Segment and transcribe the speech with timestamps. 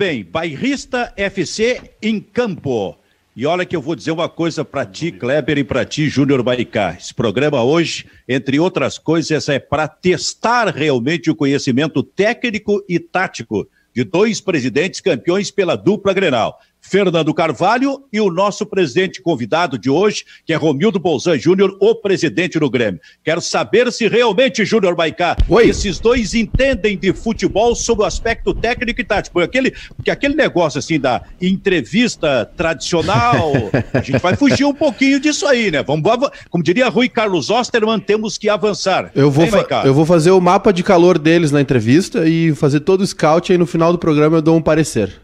[0.00, 2.96] bem, Bairrista FC em campo.
[3.36, 6.42] E olha que eu vou dizer uma coisa para ti, Kleber, e para ti, Júnior
[6.42, 6.96] Maricá.
[6.98, 13.68] Esse programa hoje, entre outras coisas, é para testar realmente o conhecimento técnico e tático
[13.94, 16.58] de dois presidentes campeões pela dupla Grenal.
[16.80, 21.94] Fernando Carvalho e o nosso presidente convidado de hoje, que é Romildo Bolzan Júnior, o
[21.94, 23.00] presidente do Grêmio.
[23.24, 29.00] Quero saber se realmente, Júnior Baicá, esses dois entendem de futebol sob o aspecto técnico
[29.00, 29.34] e tático.
[29.34, 33.52] Porque aquele, porque aquele negócio assim da entrevista tradicional,
[33.92, 35.82] a gente vai fugir um pouquinho disso aí, né?
[35.82, 36.02] Vamos,
[36.48, 39.10] como diria Rui Carlos Osterman, temos que avançar.
[39.14, 39.46] Eu vou,
[39.84, 43.50] eu vou fazer o mapa de calor deles na entrevista e fazer todo o scout
[43.50, 45.20] e aí no final do programa eu dou um parecer.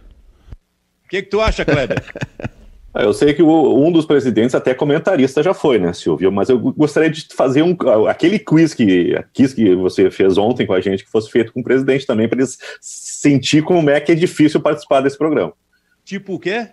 [1.06, 2.02] O que, que tu acha, Kleber?
[2.98, 6.32] Eu sei que um dos presidentes até comentarista já foi, né, Silvio?
[6.32, 7.76] Mas eu gostaria de fazer um,
[8.09, 11.60] aquele quiz que, quiz que você fez ontem com a gente, que fosse feito com
[11.60, 15.52] o presidente também, para eles sentir como é que é difícil participar desse programa.
[16.07, 16.68] Tipo o quê?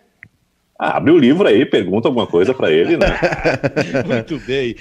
[0.86, 3.08] Ah, abre o livro aí, pergunta alguma coisa para ele, né?
[4.06, 4.76] Muito bem.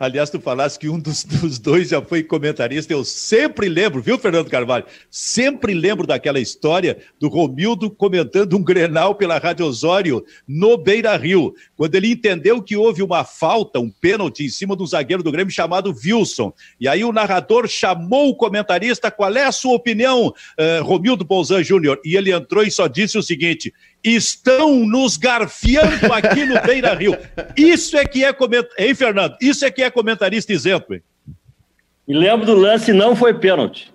[0.00, 2.94] Aliás, tu falaste que um dos, dos, dois já foi comentarista.
[2.94, 4.86] Eu sempre lembro, viu, Fernando Carvalho?
[5.10, 11.54] Sempre lembro daquela história do Romildo comentando um Grenal pela Rádio Osório no Beira Rio,
[11.76, 15.52] quando ele entendeu que houve uma falta, um pênalti em cima do zagueiro do Grêmio
[15.52, 16.54] chamado Wilson.
[16.80, 21.62] E aí o narrador chamou o comentarista: qual é a sua opinião, uh, Romildo Bolzan
[21.62, 22.00] Júnior?
[22.02, 27.16] E ele entrou e só disse o seguinte: estão nos garfiando aqui no Beira Rio.
[27.56, 28.82] Isso é que é comentarista.
[28.82, 29.36] Hein, Fernando?
[29.40, 31.02] Isso é que é comentarista isento, hein?
[32.06, 33.92] Me lembro do lance, não foi pênalti.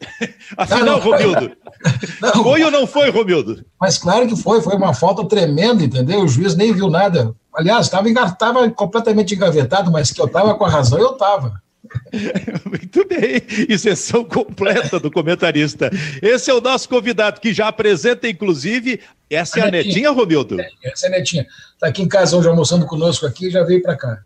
[0.56, 1.52] Afinal, Romildo.
[2.20, 3.64] Não, foi ou não foi, Romildo?
[3.80, 6.20] Mas claro que foi, foi uma falta tremenda, entendeu?
[6.20, 7.34] O juiz nem viu nada.
[7.54, 11.62] Aliás, estava completamente engavetado, mas que eu estava com a razão, eu estava.
[12.64, 15.90] Muito bem, isenção completa do comentarista.
[16.22, 20.10] Esse é o nosso convidado, que já apresenta, inclusive, essa a é a netinha, netinha
[20.10, 20.60] Romildo?
[20.60, 21.46] É, essa é a netinha.
[21.74, 24.22] Está aqui em casa hoje almoçando conosco aqui já veio para cá.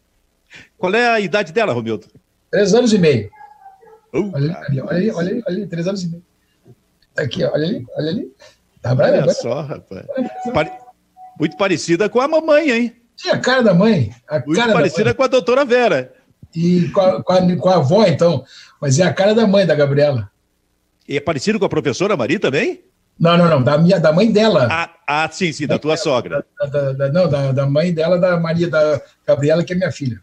[0.77, 2.07] Qual é a idade dela, Romildo?
[2.51, 3.31] Três anos e meio.
[4.13, 6.25] Uh, olha, ali, olha, ali, olha ali, olha ali, três anos e meio.
[7.15, 8.33] Tá aqui, olha ali, olha ali.
[8.83, 10.07] Tá brava, olha só, rapaz.
[10.53, 10.71] Pare...
[11.39, 12.97] Muito parecida com a mamãe, hein?
[13.17, 14.15] Sim, a cara da mãe.
[14.29, 16.13] A Muito parecida com a doutora Vera.
[16.55, 18.45] E com a, com, a, com a avó, então.
[18.81, 20.31] Mas é a cara da mãe da Gabriela.
[21.09, 22.83] E é parecido com a professora Maria também?
[23.19, 24.67] Não, não, não, da, minha, da mãe dela.
[24.71, 26.47] Ah, ah sim, sim, da, tua dela, sogra.
[26.59, 30.23] Da, da, não, da, da mãe dela, da Maria, da Gabriela, que é minha filha.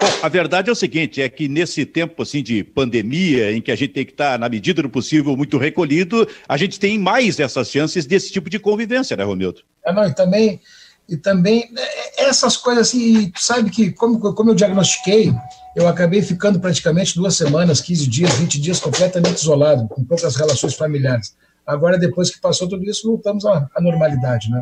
[0.00, 3.70] Bom, a verdade é o seguinte, é que nesse tempo assim de pandemia, em que
[3.70, 7.40] a gente tem que estar, na medida do possível, muito recolhido, a gente tem mais
[7.40, 9.62] essas chances desse tipo de convivência, né, Romildo?
[9.84, 10.60] É, não, e também,
[11.08, 15.32] e também é, essas coisas assim, sabe que como, como eu diagnostiquei,
[15.74, 20.74] eu acabei ficando praticamente duas semanas, 15 dias, 20 dias completamente isolado, com poucas relações
[20.74, 21.36] familiares.
[21.66, 24.60] Agora, depois que passou tudo isso, voltamos à, à normalidade, né?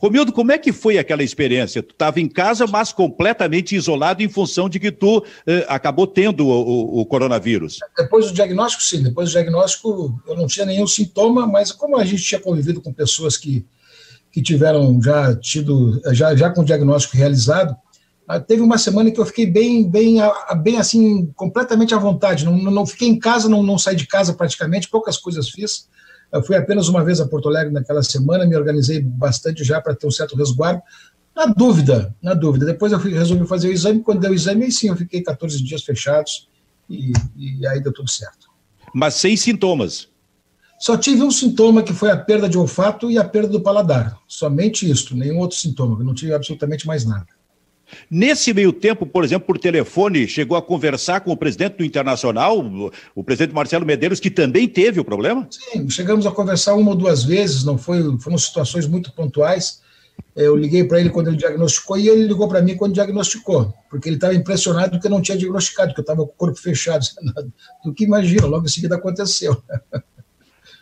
[0.00, 1.82] Romildo, como é que foi aquela experiência?
[1.82, 6.46] Tu estava em casa, mas completamente isolado em função de que tu eh, acabou tendo
[6.46, 7.80] o, o, o, coronavírus.
[7.94, 9.02] Depois do diagnóstico, sim.
[9.02, 12.94] Depois do diagnóstico, eu não tinha nenhum sintoma, mas como a gente tinha convivido com
[12.94, 13.62] pessoas que,
[14.32, 17.76] que tiveram já tido, já, já com o diagnóstico realizado,
[18.28, 20.18] ah, teve uma semana que eu fiquei bem, bem,
[20.62, 22.44] bem assim, completamente à vontade.
[22.44, 25.88] Não, não fiquei em casa, não, não saí de casa praticamente, poucas coisas fiz
[26.32, 29.94] eu fui apenas uma vez a Porto Alegre naquela semana, me organizei bastante já para
[29.94, 30.80] ter um certo resguardo.
[31.34, 32.66] Na dúvida, na dúvida.
[32.66, 34.00] Depois eu fui, resolvi fazer o exame.
[34.00, 36.48] Quando deu o exame, aí sim, eu fiquei 14 dias fechados
[36.88, 38.48] e, e aí deu tudo certo.
[38.94, 40.08] Mas sem sintomas?
[40.80, 44.18] Só tive um sintoma que foi a perda de olfato e a perda do paladar.
[44.26, 46.02] Somente isso, nenhum outro sintoma.
[46.02, 47.26] Não tive absolutamente mais nada.
[48.10, 52.64] Nesse meio tempo, por exemplo, por telefone, chegou a conversar com o presidente do Internacional,
[53.14, 55.46] o presidente Marcelo Medeiros, que também teve o problema?
[55.50, 59.82] Sim, chegamos a conversar uma ou duas vezes, não foi, foram situações muito pontuais.
[60.34, 64.08] Eu liguei para ele quando ele diagnosticou e ele ligou para mim quando diagnosticou, porque
[64.08, 67.04] ele estava impressionado porque eu não tinha diagnosticado, que eu estava com o corpo fechado.
[67.84, 69.62] Do que imagina, logo em seguida aconteceu.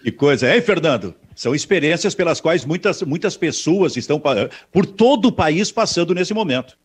[0.02, 1.14] Que coisa, hein, Fernando?
[1.34, 4.20] São experiências pelas quais muitas, muitas pessoas estão
[4.72, 6.76] por todo o país passando nesse momento.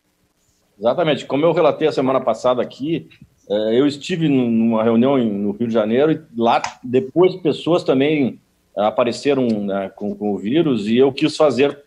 [0.78, 1.24] Exatamente.
[1.26, 3.08] Como eu relatei a semana passada aqui,
[3.48, 8.38] é, eu estive numa reunião no Rio de Janeiro e lá depois pessoas também
[8.76, 11.78] apareceram né, com, com, o vírus e eu quis fazer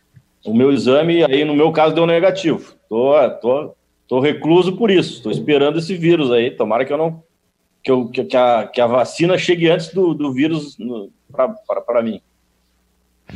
[0.45, 2.73] o meu exame e aí no meu caso deu negativo.
[2.87, 3.75] Tô, tô,
[4.07, 5.15] tô recluso por isso.
[5.15, 6.51] Estou esperando esse vírus aí.
[6.51, 7.23] Tomara que eu não
[7.83, 10.77] que, eu, que, a, que a vacina chegue antes do, do vírus
[11.31, 12.21] para mim.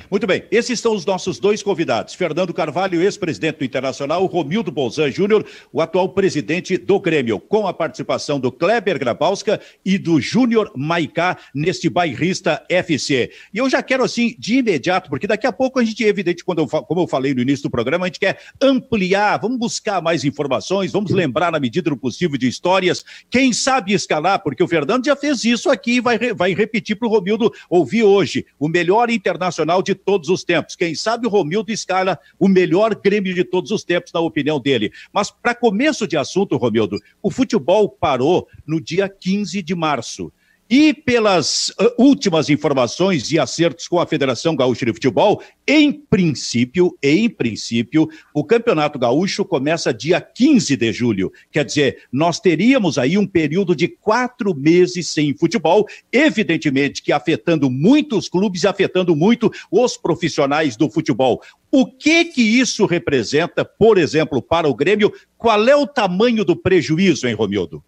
[0.09, 2.13] Muito bem, esses são os nossos dois convidados.
[2.13, 7.73] Fernando Carvalho, ex-presidente do Internacional, Romildo Bolzan Júnior, o atual presidente do Grêmio, com a
[7.73, 13.31] participação do Kleber Grabowska e do Júnior Maicá neste bairrista FC.
[13.53, 16.59] E eu já quero, assim, de imediato, porque daqui a pouco a gente, evidente, quando
[16.59, 20.23] eu, como eu falei no início do programa, a gente quer ampliar, vamos buscar mais
[20.23, 23.03] informações, vamos lembrar, na medida do possível, de histórias.
[23.29, 27.07] Quem sabe escalar, porque o Fernando já fez isso aqui e vai, vai repetir para
[27.07, 28.45] o Romildo ouvir hoje.
[28.57, 30.75] O melhor internacional de todos os tempos.
[30.75, 34.91] Quem sabe o Romildo escala o melhor Grêmio de todos os tempos, na opinião dele.
[35.11, 40.31] Mas, para começo de assunto, Romildo, o futebol parou no dia 15 de março.
[40.71, 46.97] E pelas uh, últimas informações e acertos com a Federação Gaúcha de Futebol, em princípio,
[47.03, 51.29] em princípio, o Campeonato Gaúcho começa dia 15 de julho.
[51.51, 57.69] Quer dizer, nós teríamos aí um período de quatro meses sem futebol, evidentemente que afetando
[57.69, 61.41] muitos clubes e afetando muito os profissionais do futebol.
[61.69, 65.11] O que que isso representa, por exemplo, para o Grêmio?
[65.37, 67.83] Qual é o tamanho do prejuízo, hein, Romildo?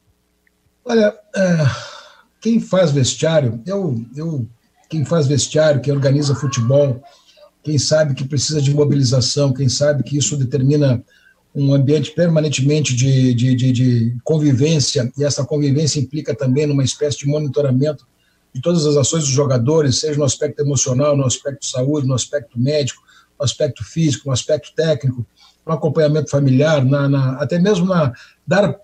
[0.84, 1.93] Olha, uh
[2.44, 4.46] quem faz vestiário, eu, eu,
[4.90, 7.02] quem faz vestiário, quem organiza futebol,
[7.64, 11.02] quem sabe que precisa de mobilização, quem sabe que isso determina
[11.56, 17.20] um ambiente permanentemente de, de, de, de, convivência, e essa convivência implica também numa espécie
[17.20, 18.06] de monitoramento
[18.54, 22.14] de todas as ações dos jogadores, seja no aspecto emocional, no aspecto de saúde, no
[22.14, 23.02] aspecto médico,
[23.40, 25.26] no aspecto físico, no aspecto técnico,
[25.66, 28.12] no acompanhamento familiar, na, na, até mesmo na
[28.46, 28.78] dar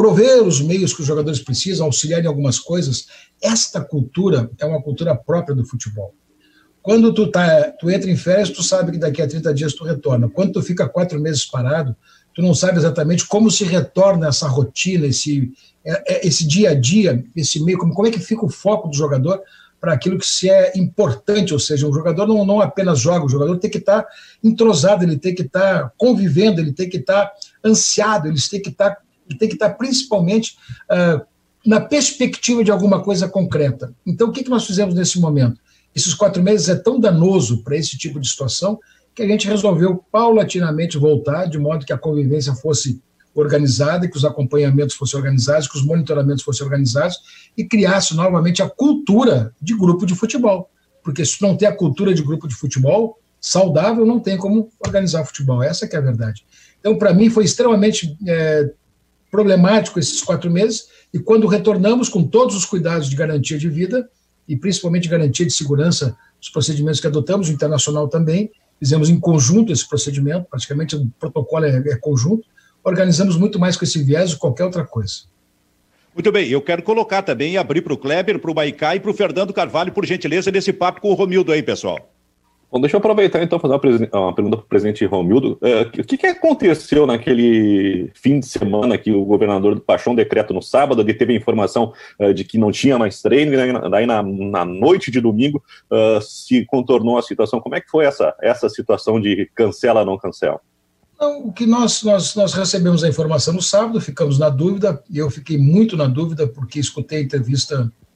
[0.00, 3.04] prover os meios que os jogadores precisam, auxiliar em algumas coisas.
[3.38, 6.14] Esta cultura é uma cultura própria do futebol.
[6.80, 9.84] Quando tu, tá, tu entra em férias, tu sabe que daqui a 30 dias tu
[9.84, 10.26] retorna.
[10.30, 11.94] Quando tu fica quatro meses parado,
[12.32, 15.52] tu não sabe exatamente como se retorna essa rotina, esse,
[15.84, 18.88] é, é, esse dia a dia, esse meio, como, como é que fica o foco
[18.88, 19.42] do jogador
[19.78, 23.28] para aquilo que se é importante, ou seja, o jogador não, não apenas joga, o
[23.28, 24.08] jogador tem que estar tá
[24.42, 27.32] entrosado, ele tem que estar tá convivendo, ele tem que estar tá
[27.62, 29.02] ansiado, ele tem que estar tá
[29.36, 30.56] tem que estar principalmente
[30.90, 31.24] uh,
[31.64, 33.94] na perspectiva de alguma coisa concreta.
[34.06, 35.60] Então, o que, que nós fizemos nesse momento?
[35.94, 38.78] Esses quatro meses é tão danoso para esse tipo de situação
[39.14, 43.02] que a gente resolveu paulatinamente voltar, de modo que a convivência fosse
[43.34, 47.16] organizada, que os acompanhamentos fossem organizados, que os monitoramentos fossem organizados
[47.56, 50.70] e criasse novamente a cultura de grupo de futebol.
[51.02, 55.24] Porque se não tem a cultura de grupo de futebol saudável, não tem como organizar
[55.24, 55.62] futebol.
[55.62, 56.44] Essa é a verdade.
[56.78, 58.70] Então, para mim, foi extremamente é,
[59.30, 64.08] problemático esses quatro meses, e quando retornamos com todos os cuidados de garantia de vida,
[64.48, 69.72] e principalmente garantia de segurança dos procedimentos que adotamos, o internacional também, fizemos em conjunto
[69.72, 72.48] esse procedimento, praticamente o protocolo é, é conjunto,
[72.82, 75.30] organizamos muito mais com esse viés do que qualquer outra coisa.
[76.14, 79.00] Muito bem, eu quero colocar também e abrir para o Kleber, para o Baicá e
[79.00, 82.10] para o Fernando Carvalho, por gentileza, nesse papo com o Romildo aí, pessoal.
[82.70, 85.58] Bom, deixa eu aproveitar então fazer uma, uma pergunta para o presidente Romildo.
[85.60, 90.54] É, o que, que, aconteceu naquele fim de semana que o governador baixou um decreto
[90.54, 94.06] no sábado, ele teve a informação uh, de que não tinha mais treino, e daí
[94.06, 97.60] na, na noite de domingo uh, se contornou a situação.
[97.60, 100.60] Como é que foi essa, essa situação de cancela não cancela?
[101.20, 105.28] O que nós, nós, nós recebemos a informação no sábado, ficamos na dúvida, e eu
[105.28, 108.09] fiquei muito na dúvida, porque escutei a entrevista é,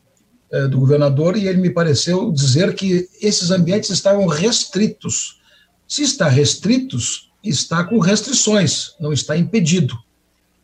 [0.69, 5.41] do governador e ele me pareceu dizer que esses ambientes estavam restritos.
[5.87, 9.97] Se está restritos, está com restrições, não está impedido.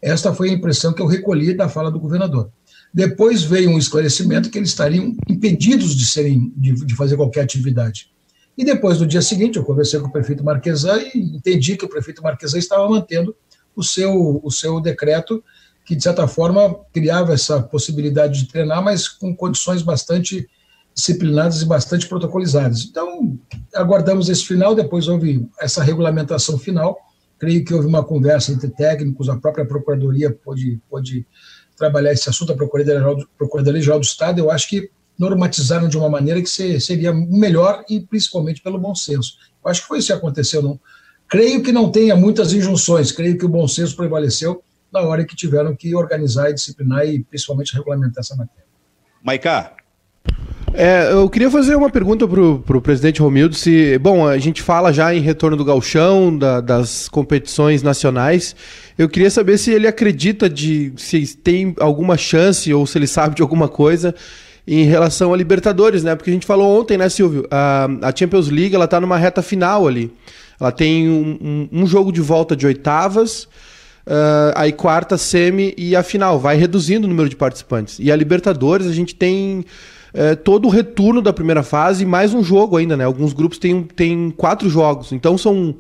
[0.01, 2.51] Esta foi a impressão que eu recolhi da fala do governador.
[2.93, 8.11] Depois veio um esclarecimento que eles estariam impedidos de serem de, de fazer qualquer atividade.
[8.57, 11.89] E depois, no dia seguinte, eu conversei com o prefeito Marquesan e entendi que o
[11.89, 13.35] prefeito Marquesan estava mantendo
[13.77, 15.43] o seu, o seu decreto
[15.85, 20.49] que, de certa forma, criava essa possibilidade de treinar, mas com condições bastante
[20.95, 22.85] disciplinadas e bastante protocolizadas.
[22.85, 23.39] Então,
[23.75, 26.99] aguardamos esse final, depois houve essa regulamentação final.
[27.39, 31.27] Creio que houve uma conversa entre técnicos, a própria Procuradoria pôde, pôde
[31.77, 34.39] trabalhar esse assunto, a Procuradoria-Geral do, Estado.
[34.39, 39.35] Eu acho que normatizaram de uma maneira que seria melhor e principalmente pelo bom senso.
[39.65, 40.63] Eu acho que foi isso que aconteceu.
[40.63, 40.79] Não?
[41.29, 45.37] Creio que não tenha muitas injunções, creio que o bom senso prevaleceu na hora que
[45.37, 48.65] tiveram que organizar e disciplinar e principalmente regulamentar essa matéria.
[49.23, 49.73] Maicá.
[50.73, 53.55] É, eu queria fazer uma pergunta para o presidente Romildo.
[53.57, 58.55] Se, bom, a gente fala já em retorno do galchão, da, das competições nacionais.
[58.97, 63.35] Eu queria saber se ele acredita de se tem alguma chance ou se ele sabe
[63.35, 64.15] de alguma coisa
[64.67, 66.15] em relação a Libertadores, né?
[66.15, 67.49] Porque a gente falou ontem, né, Silvio?
[67.51, 70.13] A, a Champions League ela está numa reta final ali.
[70.61, 71.39] Ela tem um,
[71.73, 73.49] um, um jogo de volta de oitavas
[74.11, 76.39] uh, aí quarta, semi e a final.
[76.39, 77.99] Vai reduzindo o número de participantes.
[78.01, 79.65] E a Libertadores, a gente tem
[80.13, 83.05] é, todo o retorno da primeira fase, mais um jogo ainda, né?
[83.05, 85.77] Alguns grupos têm, têm quatro jogos, então são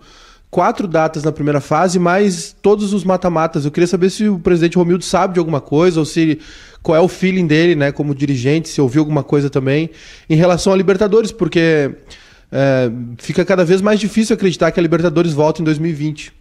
[0.50, 3.64] quatro datas na primeira fase, mais todos os mata-matas.
[3.64, 6.38] Eu queria saber se o presidente Romildo sabe de alguma coisa, ou se
[6.82, 9.90] qual é o feeling dele, né, como dirigente, se ouviu alguma coisa também
[10.28, 11.92] em relação a Libertadores, porque
[12.50, 16.32] é, fica cada vez mais difícil acreditar que a Libertadores volta em 2020.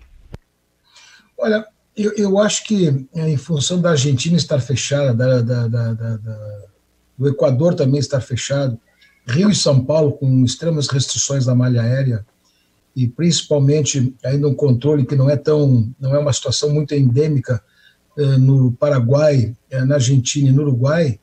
[1.38, 1.66] Olha,
[2.04, 6.60] eu, eu acho que é, em função da Argentina estar fechada, da, da, da, da,
[7.18, 8.80] do Equador também estar fechado,
[9.28, 12.26] Rio e São Paulo com extremas restrições da malha aérea,
[12.96, 17.62] e principalmente ainda um controle que não é tão, não é uma situação muito endêmica
[18.18, 21.20] eh, no Paraguai, eh, na Argentina e no Uruguai,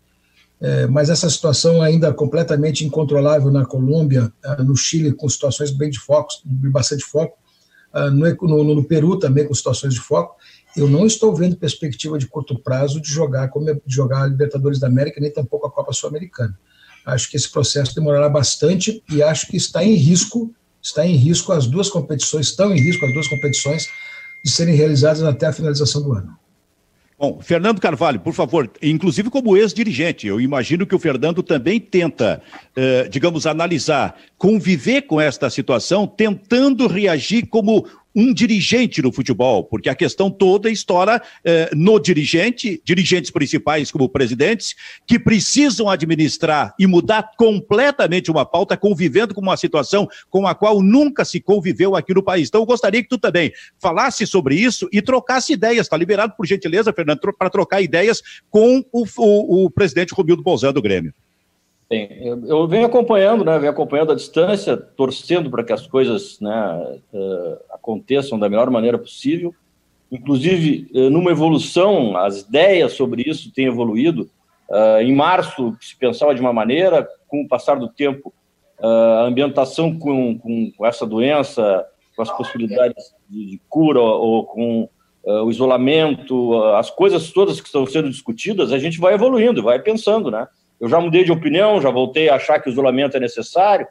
[0.60, 4.32] eh, mas essa situação ainda completamente incontrolável na Colômbia,
[4.64, 7.36] no Chile com situações bem de foco, de bastante foco,
[8.12, 10.36] no, no, no, Peru também com situações de foco.
[10.76, 14.78] Eu não estou vendo perspectiva de curto prazo de jogar como de jogar a Libertadores
[14.78, 16.58] da América nem tampouco a Copa Sul-Americana.
[17.04, 20.54] Acho que esse processo demorará bastante e acho que está em risco
[20.86, 23.88] está em risco as duas competições, estão em risco as duas competições
[24.44, 26.36] de serem realizadas até a finalização do ano.
[27.18, 32.42] Bom, Fernando Carvalho, por favor, inclusive como ex-dirigente, eu imagino que o Fernando também tenta,
[32.76, 39.90] eh, digamos, analisar, conviver com esta situação, tentando reagir como um dirigente no futebol, porque
[39.90, 44.74] a questão toda estoura eh, no dirigente, dirigentes principais como presidentes,
[45.06, 50.82] que precisam administrar e mudar completamente uma pauta, convivendo com uma situação com a qual
[50.82, 52.48] nunca se conviveu aqui no país.
[52.48, 55.86] Então, eu gostaria que tu também falasse sobre isso e trocasse ideias.
[55.86, 60.72] Está liberado, por gentileza, Fernando, para trocar ideias com o, o, o presidente Romildo Bolzano
[60.72, 61.12] do Grêmio.
[61.88, 66.40] Bem, eu, eu, venho acompanhando, né, venho acompanhando a distância, torcendo para que as coisas
[66.40, 69.54] né, uh, aconteçam da melhor maneira possível.
[70.10, 74.28] Inclusive, uh, numa evolução, as ideias sobre isso têm evoluído.
[74.68, 78.32] Uh, em março, se pensava de uma maneira, com o passar do tempo,
[78.78, 84.86] a ambientação com, com, com, essa doença, com as possibilidades de, de cura ou com
[85.24, 90.30] o isolamento, as coisas todas que estão sendo discutidas, a gente vai evoluindo, vai pensando,
[90.30, 90.46] né?
[90.80, 93.86] Eu já mudei de opinião, já voltei a achar que o isolamento é necessário,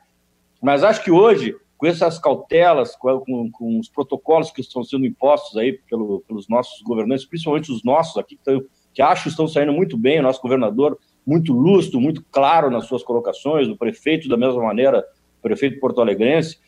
[0.61, 5.57] mas acho que hoje, com essas cautelas, com, com, os protocolos que estão sendo impostos
[5.57, 9.73] aí pelo, pelos nossos governantes, principalmente os nossos aqui, que, que acho que estão saindo
[9.73, 14.37] muito bem, o nosso governador muito lustro, muito claro nas suas colocações, o prefeito da
[14.37, 15.03] mesma maneira,
[15.39, 16.59] o prefeito porto-alegrense.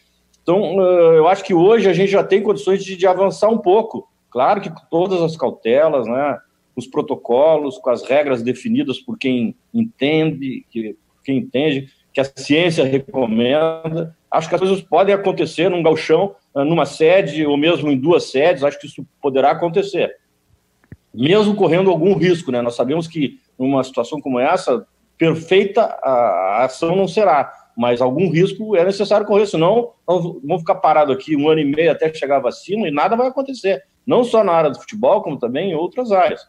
[0.41, 4.09] Então, eu acho que hoje a gente já tem condições de, de avançar um pouco.
[4.29, 6.39] Claro que com todas as cautelas, né?
[6.77, 12.85] Os protocolos, com as regras definidas por quem entende, que, quem entende, que a ciência
[12.85, 14.15] recomenda.
[14.29, 18.29] Acho que as coisas podem acontecer num galchão, ah, numa sede, ou mesmo em duas
[18.29, 20.15] sedes, acho que isso poderá acontecer.
[21.11, 22.61] Mesmo correndo algum risco, né?
[22.61, 24.85] Nós sabemos que numa situação como essa,
[25.17, 31.15] perfeita a ação não será, mas algum risco é necessário correr, senão vamos ficar parados
[31.15, 33.83] aqui um ano e meio até chegar a vacina e nada vai acontecer.
[34.05, 36.47] Não só na área do futebol, como também em outras áreas.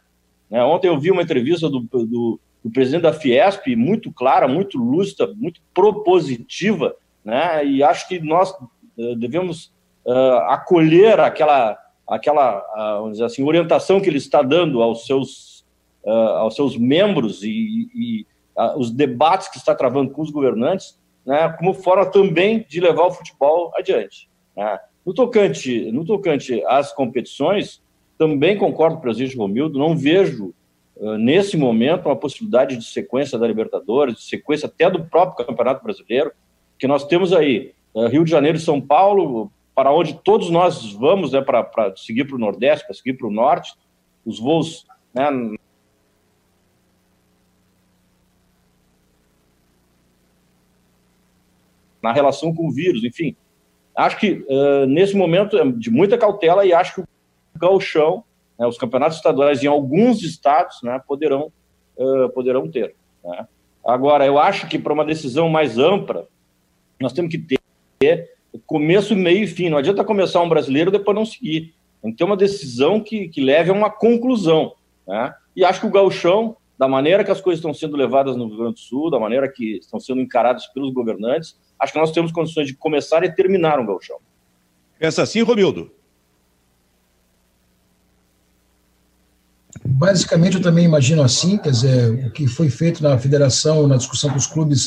[0.50, 0.62] Né?
[0.64, 5.32] Ontem eu vi uma entrevista do, do, do, presidente da Fiesp, muito clara, muito lúcida,
[5.36, 7.64] muito propositiva, né?
[7.64, 9.72] e acho que nós uh, devemos
[10.06, 15.66] uh, acolher aquela, aquela uh, vamos dizer assim, orientação que ele está dando aos seus,
[16.04, 18.26] aos seus membros e, e
[18.76, 21.54] os debates que está travando com os governantes, né?
[21.58, 24.30] como forma também de levar o futebol adiante.
[24.56, 24.78] Né?
[25.04, 27.82] No tocante, no tocante às competições,
[28.18, 30.52] também concordo com o presidente Romildo, não vejo
[30.96, 35.84] uh, nesse momento uma possibilidade de sequência da Libertadores, de sequência até do próprio Campeonato
[35.84, 36.32] Brasileiro,
[36.76, 40.92] que nós temos aí uh, Rio de Janeiro e São Paulo, para onde todos nós
[40.92, 43.74] vamos, né, para seguir para o Nordeste, para seguir para o Norte,
[44.26, 44.84] os voos
[45.14, 45.30] né,
[52.02, 53.36] na relação com o vírus, enfim.
[53.94, 57.08] Acho que uh, nesse momento é de muita cautela e acho que
[57.58, 58.24] gauchão,
[58.58, 61.52] né, os campeonatos estaduais em alguns estados né, poderão,
[61.96, 62.94] uh, poderão ter.
[63.24, 63.46] Né.
[63.84, 66.28] Agora, eu acho que para uma decisão mais ampla,
[67.00, 67.58] nós temos que
[67.98, 69.68] ter começo, meio e fim.
[69.68, 71.74] Não adianta começar um brasileiro depois não seguir.
[72.02, 74.74] Tem que ter uma decisão que, que leve a uma conclusão.
[75.06, 75.34] Né?
[75.56, 78.56] E acho que o gauchão, da maneira que as coisas estão sendo levadas no Rio
[78.58, 82.30] Grande do Sul, da maneira que estão sendo encaradas pelos governantes, acho que nós temos
[82.30, 84.18] condições de começar e terminar um gauchão.
[84.98, 85.90] Pensa assim, Romildo?
[89.84, 94.30] Basicamente, eu também imagino assim, quer dizer, o que foi feito na federação, na discussão
[94.30, 94.86] com os clubes,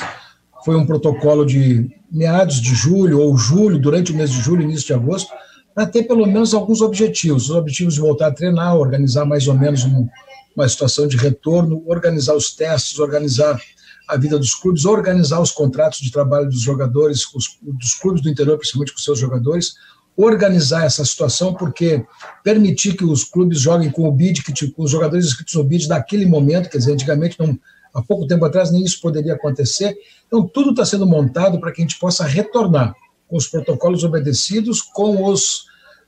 [0.65, 4.87] foi um protocolo de meados de julho ou julho, durante o mês de julho, início
[4.87, 5.31] de agosto,
[5.73, 7.49] para ter pelo menos alguns objetivos.
[7.49, 10.07] Os objetivos de voltar a treinar, organizar mais ou menos um,
[10.55, 13.59] uma situação de retorno, organizar os testes, organizar
[14.07, 18.29] a vida dos clubes, organizar os contratos de trabalho dos jogadores, os, dos clubes do
[18.29, 19.75] interior, principalmente com seus jogadores,
[20.15, 22.05] organizar essa situação, porque
[22.43, 25.87] permitir que os clubes joguem com o BID, que, com os jogadores inscritos no BID
[25.87, 27.57] daquele momento, quer dizer, antigamente, não,
[27.93, 29.95] há pouco tempo atrás, nem isso poderia acontecer.
[30.27, 32.93] Então, tudo está sendo montado para que a gente possa retornar
[33.27, 35.65] com os protocolos obedecidos, com os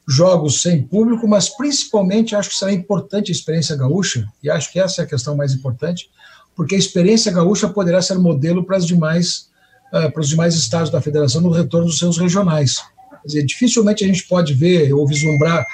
[0.07, 4.79] jogos sem público, mas principalmente acho que será importante a experiência gaúcha, e acho que
[4.79, 6.09] essa é a questão mais importante,
[6.55, 9.49] porque a experiência gaúcha poderá ser modelo para, as demais,
[9.93, 12.79] uh, para os demais estados da federação no retorno dos seus regionais.
[13.25, 15.65] Dizer, dificilmente a gente pode ver ou vislumbrar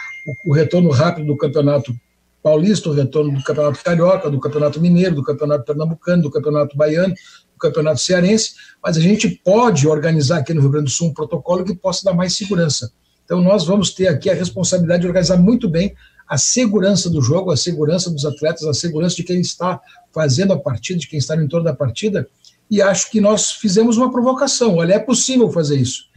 [0.46, 1.94] o, o retorno rápido do campeonato
[2.42, 7.14] paulista, o retorno do campeonato carioca, do campeonato mineiro, do campeonato pernambucano, do campeonato baiano,
[7.14, 11.14] do campeonato cearense, mas a gente pode organizar aqui no Rio Grande do Sul um
[11.14, 12.92] protocolo que possa dar mais segurança.
[13.26, 15.94] Então, nós vamos ter aqui a responsabilidade de organizar muito bem
[16.28, 19.80] a segurança do jogo, a segurança dos atletas, a segurança de quem está
[20.14, 22.28] fazendo a partida, de quem está no entorno da partida.
[22.72, 24.78] E acho que nós fizemos uma provocação.
[24.78, 26.09] Olha, é possível fazer isso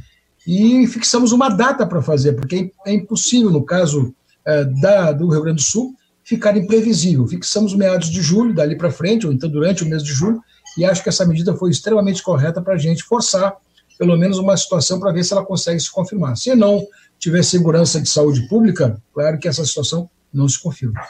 [0.46, 5.42] e fixamos uma data para fazer, porque é impossível, no caso é, da, do Rio
[5.42, 5.94] Grande do Sul,
[6.25, 7.26] ficar imprevisível.
[7.26, 10.40] Fixamos meados de julho, dali para frente, ou então durante o mês de julho,
[10.76, 13.54] e acho que essa medida foi extremamente correta para a gente forçar,
[13.99, 16.37] pelo menos, uma situação para ver se ela consegue se confirmar.
[16.37, 16.84] Se não
[17.18, 21.00] tiver segurança de saúde pública, claro que essa situação não se confirma.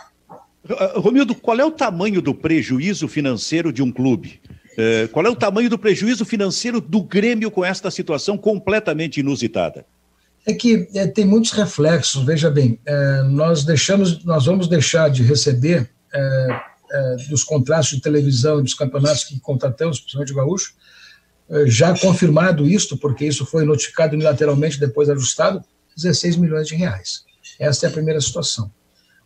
[0.96, 4.40] Romildo, qual é o tamanho do prejuízo financeiro de um clube?
[4.76, 9.84] É, qual é o tamanho do prejuízo financeiro do Grêmio com esta situação completamente inusitada?
[10.46, 12.24] É que é, tem muitos reflexos.
[12.24, 16.60] Veja bem, é, nós deixamos, nós vamos deixar de receber é,
[16.90, 20.74] é, dos contratos de televisão e dos campeonatos que contratamos, principalmente o Gaúcho,
[21.50, 25.62] é, já confirmado isto, porque isso foi notificado unilateralmente depois ajustado,
[25.96, 27.24] 16 milhões de reais.
[27.58, 28.70] Esta é a primeira situação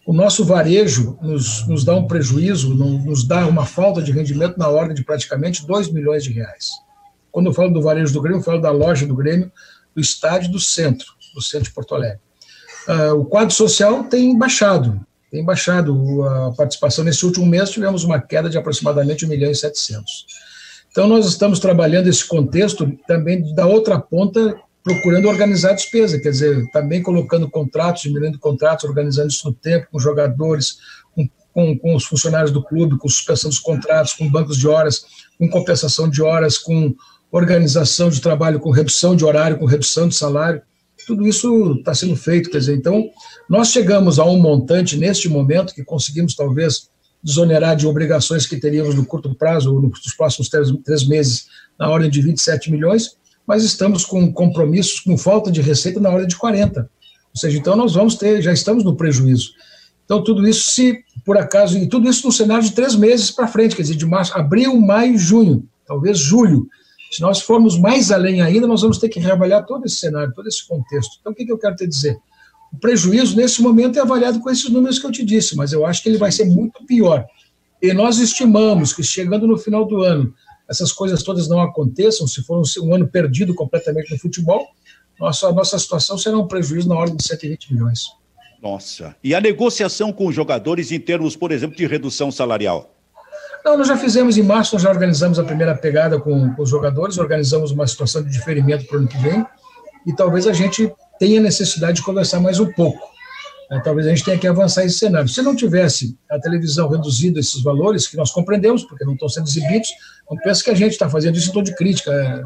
[0.07, 4.69] o nosso varejo nos, nos dá um prejuízo, nos dá uma falta de rendimento na
[4.69, 6.71] ordem de praticamente 2 milhões de reais.
[7.33, 9.51] Quando eu falo do varejo do Grêmio, eu falo da loja do Grêmio,
[9.93, 12.21] do estádio do centro, do centro de Porto Alegre.
[12.89, 17.05] Uh, o quadro social tem baixado, tem baixado a participação.
[17.05, 20.25] Nesse último mês tivemos uma queda de aproximadamente 1 milhão e 700.
[20.93, 26.31] Então nós estamos trabalhando esse contexto também da outra ponta, procurando organizar a despesa, quer
[26.31, 30.77] dizer, também colocando contratos, diminuindo contratos, organizando isso no tempo, com jogadores,
[31.13, 35.05] com, com, com, os funcionários do clube, com suspensão dos contratos, com bancos de horas,
[35.37, 36.95] com compensação de horas, com
[37.33, 40.63] organização de trabalho, com redução de horário, com redução de salário.
[41.05, 43.11] Tudo isso está sendo feito, quer dizer, então,
[43.51, 46.89] nós chegamos a um montante neste momento que conseguimos talvez
[47.21, 51.47] desonerar de obrigações que teríamos no curto prazo, ou nos próximos três, três meses,
[51.77, 53.17] na ordem de 27 milhões,
[53.47, 56.81] mas estamos com compromissos, com falta de receita na hora de 40.
[56.81, 59.53] Ou seja, então nós vamos ter, já estamos no prejuízo.
[60.05, 63.49] Então, tudo isso, se por acaso, e tudo isso no cenário de três meses para
[63.49, 66.67] frente, quer dizer, de março, abril, maio, junho, talvez julho.
[67.11, 70.47] Se nós formos mais além ainda, nós vamos ter que reavaliar todo esse cenário, todo
[70.47, 71.19] esse contexto.
[71.21, 72.17] Então, o que, que eu quero te dizer?
[72.73, 75.85] O prejuízo, nesse momento, é avaliado com esses números que eu te disse, mas eu
[75.85, 77.25] acho que ele vai ser muito pior.
[77.83, 80.33] E nós estimamos que, chegando no final do ano,
[80.69, 84.67] essas coisas todas não aconteçam, se for um, um ano perdido completamente no futebol,
[85.19, 88.07] nossa, nossa situação será um prejuízo na ordem de 120 milhões.
[88.63, 89.15] Nossa.
[89.23, 92.93] E a negociação com os jogadores em termos, por exemplo, de redução salarial?
[93.65, 96.71] Não, nós já fizemos em março, nós já organizamos a primeira pegada com, com os
[96.71, 99.45] jogadores, organizamos uma situação de diferimento para o ano que vem,
[100.07, 103.16] e talvez a gente tenha necessidade de conversar mais um pouco.
[103.71, 105.29] É, talvez a gente tenha que avançar esse cenário.
[105.29, 109.49] Se não tivesse a televisão reduzido esses valores, que nós compreendemos, porque não estão sendo
[109.49, 109.89] exibidos,
[110.31, 112.13] não pensa que a gente está fazendo isso em tom de crítica.
[112.13, 112.45] É,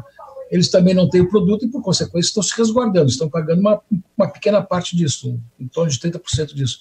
[0.51, 3.79] eles também não têm o produto e, por consequência, estão se resguardando, estão pagando uma,
[4.17, 6.79] uma pequena parte disso, em torno de 30% disso.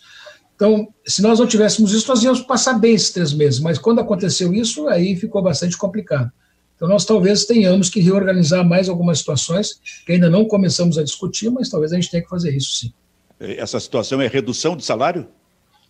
[0.57, 4.01] Então, se nós não tivéssemos isso, nós íamos passar bem esses três meses, mas quando
[4.01, 6.31] aconteceu isso, aí ficou bastante complicado.
[6.75, 11.51] Então, nós talvez tenhamos que reorganizar mais algumas situações que ainda não começamos a discutir,
[11.51, 12.93] mas talvez a gente tenha que fazer isso sim.
[13.41, 15.27] Essa situação é redução de salário?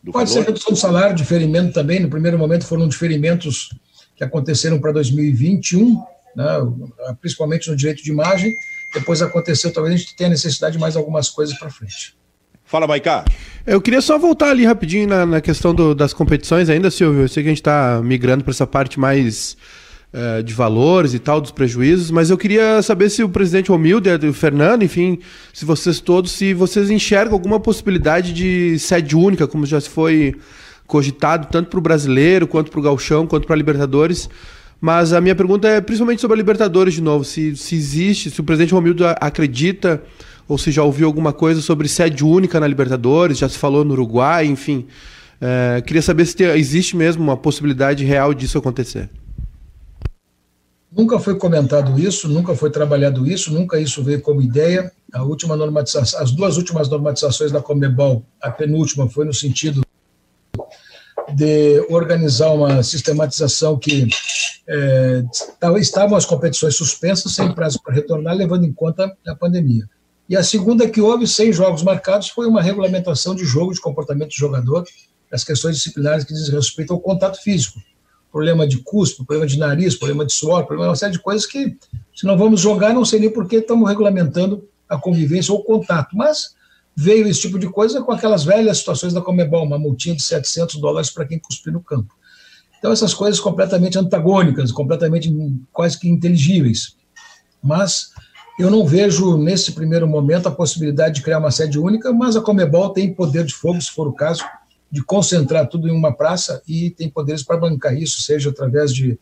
[0.05, 0.27] Pode valor?
[0.29, 2.01] ser redução de salário, diferimento também.
[2.01, 3.71] No primeiro momento foram diferimentos
[4.17, 6.01] que aconteceram para 2021,
[6.37, 6.45] né,
[7.21, 8.55] principalmente no direito de imagem.
[8.95, 12.17] Depois aconteceu, talvez a gente tenha necessidade de mais algumas coisas para frente.
[12.65, 13.25] Fala, Maicá.
[13.67, 17.23] Eu queria só voltar ali rapidinho na, na questão do, das competições ainda, Silvio.
[17.23, 19.57] Eu sei que a gente está migrando para essa parte mais
[20.13, 24.09] uh, de valores e tal, dos prejuízos, mas eu queria saber se o presidente Romildo
[24.29, 25.19] o Fernando, enfim,
[25.53, 30.35] se vocês todos, se vocês enxergam alguma possibilidade de sede única, como já foi
[30.87, 34.29] cogitado, tanto para o brasileiro, quanto para o Galchão, quanto para a Libertadores.
[34.81, 37.23] Mas a minha pergunta é principalmente sobre a Libertadores, de novo.
[37.23, 40.03] Se, se existe, se o presidente Romildo acredita,
[40.49, 43.93] ou se já ouviu alguma coisa sobre sede única na Libertadores, já se falou no
[43.93, 44.87] Uruguai, enfim.
[45.41, 49.09] É, queria saber se existe mesmo uma possibilidade real disso acontecer.
[50.93, 54.91] Nunca foi comentado isso, nunca foi trabalhado isso, nunca isso veio como ideia.
[55.13, 59.83] A última normatização, as duas últimas normatizações da Comebol, a penúltima foi no sentido
[61.35, 64.09] de organizar uma sistematização que
[64.69, 65.23] é,
[65.79, 69.89] estavam as competições suspensas, sem prazo para retornar, levando em conta a pandemia.
[70.29, 74.29] E a segunda que houve, sem jogos marcados, foi uma regulamentação de jogo, de comportamento
[74.29, 74.85] do jogador,
[75.33, 77.81] as questões disciplinares que dizem respeito ao contato físico.
[78.31, 81.77] Problema de cuspo, problema de nariz, problema de suor, problema, uma série de coisas que,
[82.15, 85.65] se não vamos jogar, não sei nem por que estamos regulamentando a convivência ou o
[85.65, 86.17] contato.
[86.17, 86.55] Mas
[86.95, 90.77] veio esse tipo de coisa com aquelas velhas situações da Comebol, uma multinha de 700
[90.77, 92.15] dólares para quem cuspir no campo.
[92.79, 95.35] Então, essas coisas completamente antagônicas, completamente
[95.73, 96.97] quase que inteligíveis.
[97.63, 98.11] Mas
[98.59, 102.41] eu não vejo, nesse primeiro momento, a possibilidade de criar uma sede única, mas a
[102.41, 104.45] Comebol tem poder de fogo, se for o caso,
[104.91, 109.19] de concentrar tudo em uma praça e tem poderes para bancar isso, seja através de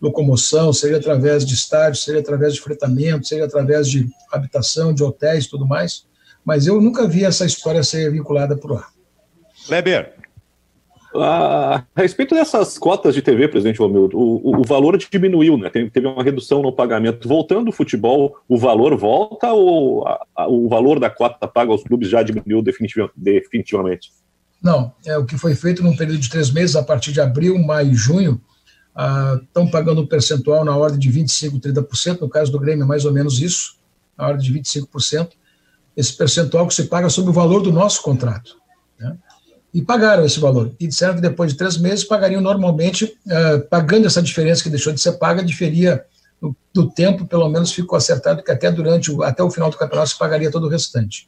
[0.00, 5.44] locomoção, seja através de estádios, seja através de fretamento, seja através de habitação, de hotéis
[5.44, 6.06] e tudo mais.
[6.44, 8.88] Mas eu nunca vi essa história ser vinculada por lá.
[9.66, 10.14] Kleber.
[11.14, 15.68] A respeito dessas cotas de TV, presidente Romildo, o, o, valor diminuiu, né?
[15.68, 17.28] Teve uma redução no pagamento.
[17.28, 21.84] Voltando o futebol, o valor volta ou a, a, o valor da cota paga aos
[21.84, 24.10] clubes já diminuiu definitivamente?
[24.62, 27.58] Não, é o que foi feito num período de três meses, a partir de abril,
[27.58, 28.40] maio e junho,
[29.42, 33.04] estão ah, pagando um percentual na ordem de 25%, 30%, no caso do Grêmio, mais
[33.04, 33.76] ou menos isso,
[34.16, 35.30] na ordem de 25%.
[35.96, 38.56] Esse percentual que se paga sobre o valor do nosso contrato.
[38.98, 39.16] Né?
[39.72, 40.74] e pagaram esse valor.
[40.78, 44.92] E disseram que depois de três meses pagariam normalmente, uh, pagando essa diferença que deixou
[44.92, 46.04] de ser paga, diferia
[46.40, 50.10] do, do, tempo, pelo menos ficou acertado que até durante até o final do campeonato
[50.10, 51.26] se pagaria todo o restante.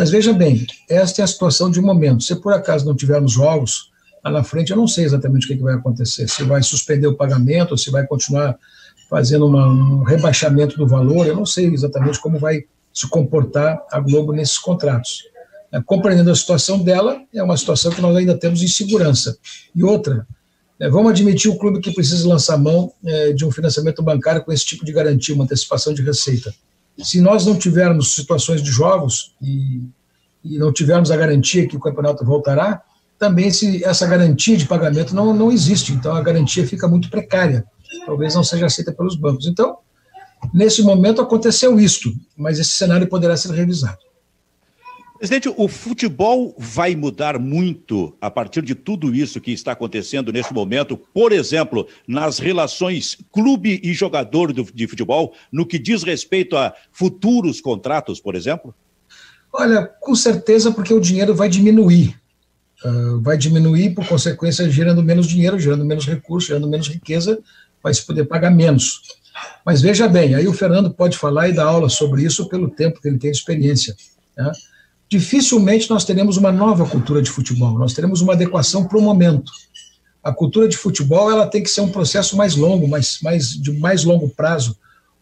[0.00, 2.22] Mas veja bem, esta é a situação de momento.
[2.22, 3.90] Se por acaso não tivermos jogos
[4.24, 6.26] lá na frente, eu não sei exatamente o que, que vai acontecer.
[6.26, 8.58] Se vai suspender o pagamento, se vai continuar
[9.10, 14.00] fazendo uma, um rebaixamento do valor, eu não sei exatamente como vai se comportar a
[14.00, 15.22] Globo nesses contratos.
[15.70, 19.36] É, compreendendo a situação dela, é uma situação que nós ainda temos insegurança.
[19.76, 20.26] E outra,
[20.80, 24.50] é, vamos admitir o clube que precisa lançar mão é, de um financiamento bancário com
[24.50, 26.54] esse tipo de garantia, uma antecipação de receita.
[26.98, 29.82] Se nós não tivermos situações de jogos e,
[30.44, 32.82] e não tivermos a garantia que o campeonato voltará,
[33.18, 35.92] também se essa garantia de pagamento não, não existe.
[35.92, 37.64] Então a garantia fica muito precária.
[38.06, 39.46] Talvez não seja aceita pelos bancos.
[39.46, 39.78] Então,
[40.54, 43.98] nesse momento aconteceu isto, mas esse cenário poderá ser revisado.
[45.20, 50.54] Presidente, o futebol vai mudar muito a partir de tudo isso que está acontecendo neste
[50.54, 56.72] momento, por exemplo, nas relações clube e jogador de futebol, no que diz respeito a
[56.90, 58.74] futuros contratos, por exemplo?
[59.52, 62.18] Olha, com certeza, porque o dinheiro vai diminuir.
[62.82, 67.38] Uh, vai diminuir, por consequência, gerando menos dinheiro, gerando menos recursos, gerando menos riqueza,
[67.82, 69.02] vai se poder pagar menos.
[69.66, 73.02] Mas veja bem, aí o Fernando pode falar e dar aula sobre isso pelo tempo
[73.02, 73.94] que ele tem de experiência.
[74.34, 74.50] Né?
[75.10, 79.50] Dificilmente nós teremos uma nova cultura de futebol, nós teremos uma adequação para o momento.
[80.22, 83.72] A cultura de futebol ela tem que ser um processo mais longo, mais, mais, de
[83.72, 84.76] mais longo prazo,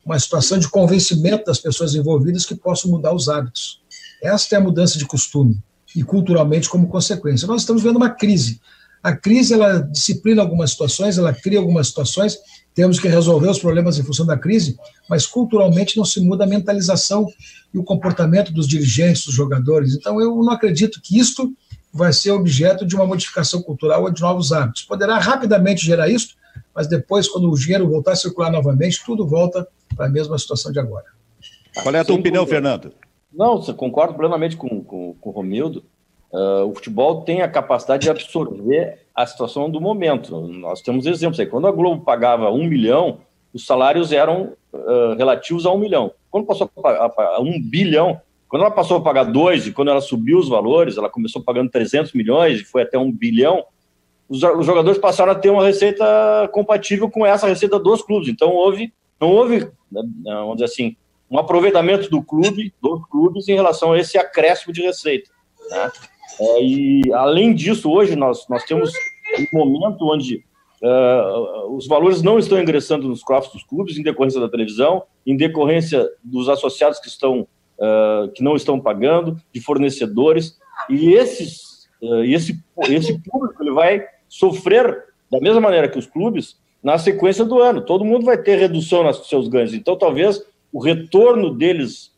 [0.05, 3.81] uma situação de convencimento das pessoas envolvidas que possam mudar os hábitos.
[4.23, 5.57] Esta é a mudança de costume
[5.97, 7.49] e culturalmente como consequência.
[7.49, 8.61] Nós estamos vendo uma crise.
[9.03, 12.37] A crise ela disciplina algumas situações, ela cria algumas situações,
[12.75, 14.79] temos que resolver os problemas em função da crise,
[15.09, 17.27] mas culturalmente não se muda a mentalização
[17.75, 19.95] e o comportamento dos dirigentes, dos jogadores.
[19.95, 21.53] Então, eu não acredito que isto
[21.93, 24.83] vai ser objeto de uma modificação cultural ou de novos hábitos.
[24.83, 26.37] Poderá rapidamente gerar isso,
[26.75, 30.71] mas depois, quando o dinheiro voltar a circular novamente, tudo volta para a mesma situação
[30.71, 31.07] de agora.
[31.83, 32.57] Qual é a tua Sem opinião, dúvida.
[32.57, 32.93] Fernando?
[33.33, 35.85] Não, concordo plenamente com, com, com o Romildo.
[36.33, 40.41] Uh, o futebol tem a capacidade de absorver a situação do momento.
[40.47, 41.47] Nós temos exemplos aí.
[41.47, 43.19] Quando a Globo pagava um milhão,
[43.53, 46.13] os salários eram uh, relativos a um milhão.
[46.31, 50.39] Quando passou a um bilhão, quando ela passou a pagar dois e quando ela subiu
[50.39, 53.65] os valores, ela começou pagando 300 milhões e foi até um bilhão,
[54.29, 58.29] os, os jogadores passaram a ter uma receita compatível com essa receita dos clubes.
[58.29, 60.97] Então houve, não houve, né, vamos dizer assim,
[61.29, 65.29] um aproveitamento do clube, dos clubes, em relação a esse acréscimo de receita.
[65.71, 65.91] Né?
[66.41, 68.93] É, e além disso, hoje nós, nós temos
[69.53, 70.45] um momento onde
[70.81, 75.37] Uh, os valores não estão ingressando nos cofres dos clubes em decorrência da televisão, em
[75.37, 80.57] decorrência dos associados que estão uh, que não estão pagando, de fornecedores
[80.89, 86.57] e esses uh, esse esse público ele vai sofrer da mesma maneira que os clubes
[86.81, 87.85] na sequência do ano.
[87.85, 89.75] Todo mundo vai ter redução nos seus ganhos.
[89.75, 90.41] Então talvez
[90.73, 92.17] o retorno deles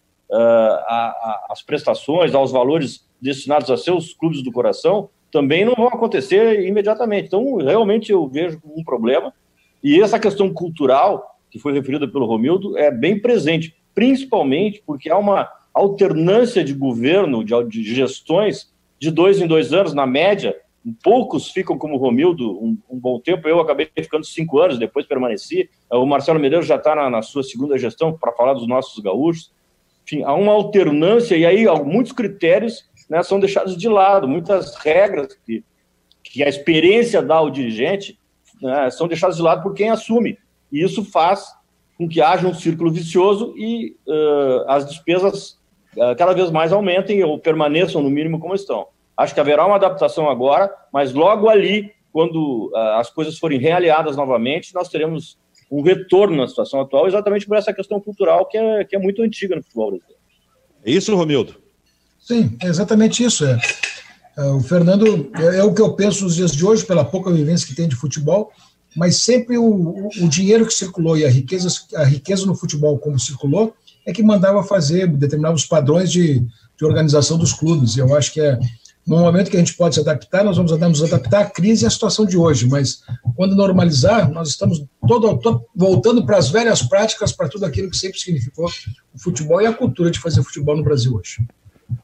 [1.48, 7.26] às prestações, aos valores destinados a seus clubes do coração também não vão acontecer imediatamente.
[7.26, 9.32] Então, realmente eu vejo um problema.
[9.82, 15.16] E essa questão cultural, que foi referida pelo Romildo é bem presente, principalmente porque há
[15.16, 20.56] uma alternância de governo, de, gestões, de dois em dois anos, na média.
[21.02, 23.46] Poucos ficam como Romildo um, um bom tempo.
[23.46, 25.68] Eu acabei ficando cinco anos, depois permaneci.
[25.90, 29.52] O Marcelo Medeiros já está na, na, sua segunda gestão para falar dos nossos gaúchos.
[30.04, 35.36] Enfim, há uma alternância e aí muitos critérios né, são deixados de lado, muitas regras
[35.44, 35.64] que,
[36.22, 38.16] que a experiência dá ao dirigente
[38.62, 40.38] né, são deixadas de lado por quem assume.
[40.70, 41.52] E isso faz
[41.98, 45.58] com que haja um círculo vicioso e uh, as despesas
[45.96, 48.86] uh, cada vez mais aumentem ou permaneçam no mínimo como estão.
[49.16, 54.16] Acho que haverá uma adaptação agora, mas logo ali, quando uh, as coisas forem realiadas
[54.16, 55.36] novamente, nós teremos
[55.70, 59.20] um retorno na situação atual, exatamente por essa questão cultural que é, que é muito
[59.22, 60.20] antiga no futebol brasileiro.
[60.84, 61.69] É isso, Romildo?
[62.20, 63.44] Sim, é exatamente isso.
[63.44, 63.60] É.
[64.36, 67.32] é o Fernando, é, é, o que eu penso nos dias de hoje, pela pouca
[67.32, 68.52] vivência que tem de futebol,
[68.96, 72.98] mas sempre o, o, o dinheiro que circulou e a riqueza, a riqueza no futebol
[72.98, 73.74] como circulou
[74.06, 77.96] é que mandava fazer, determinava os padrões de, de organização dos clubes.
[77.96, 78.58] Eu acho que é
[79.06, 81.86] no momento que a gente pode se adaptar, nós vamos nos adaptar à crise e
[81.86, 83.02] à situação de hoje, mas
[83.34, 87.96] quando normalizar, nós estamos todo, todo voltando para as velhas práticas, para tudo aquilo que
[87.96, 88.66] sempre significou
[89.12, 91.44] o futebol e a cultura de fazer futebol no Brasil hoje.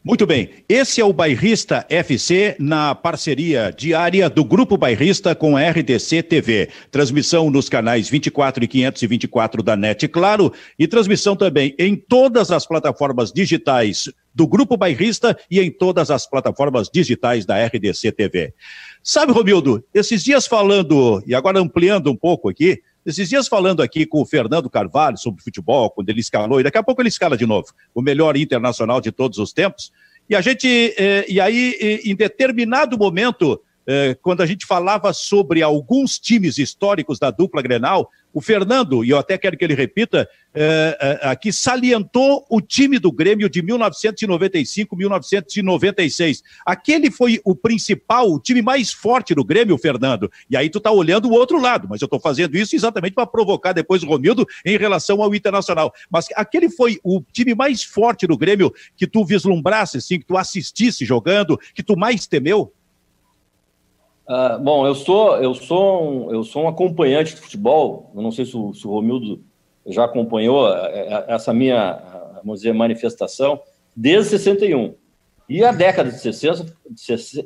[0.02, 5.68] Muito bem, esse é o Bairrista FC na parceria diária do Grupo Bairrista com a
[5.68, 6.68] RDC TV.
[6.90, 12.66] Transmissão nos canais 24 e 524 da NET, claro, e transmissão também em todas as
[12.66, 18.54] plataformas digitais do Grupo Bairrista e em todas as plataformas digitais da RDC TV.
[19.02, 24.04] Sabe, Romildo, esses dias falando, e agora ampliando um pouco aqui, esses dias falando aqui
[24.04, 27.36] com o Fernando Carvalho sobre futebol, quando ele escalou, e daqui a pouco ele escala
[27.36, 29.92] de novo, o melhor internacional de todos os tempos.
[30.28, 35.62] E a gente, eh, e aí, em determinado momento, eh, quando a gente falava sobre
[35.62, 40.28] alguns times históricos da dupla Grenal, o Fernando, e eu até quero que ele repita,
[40.54, 46.42] é, é, aqui salientou o time do Grêmio de 1995, 1996.
[46.66, 50.30] Aquele foi o principal, o time mais forte do Grêmio, Fernando.
[50.50, 53.26] E aí tu tá olhando o outro lado, mas eu tô fazendo isso exatamente para
[53.26, 55.90] provocar depois o Romildo em relação ao Internacional.
[56.10, 60.36] Mas aquele foi o time mais forte do Grêmio que tu vislumbrasse, assim, que tu
[60.36, 62.70] assistisse jogando, que tu mais temeu?
[64.28, 68.10] Uh, bom, eu sou eu sou um, eu sou um acompanhante de futebol.
[68.14, 69.40] Eu não sei se o, se o Romildo
[69.86, 71.98] já acompanhou é, é, essa minha,
[72.42, 73.60] vamos dizer, manifestação
[73.94, 74.94] desde 61.
[75.48, 76.66] E a década de 60,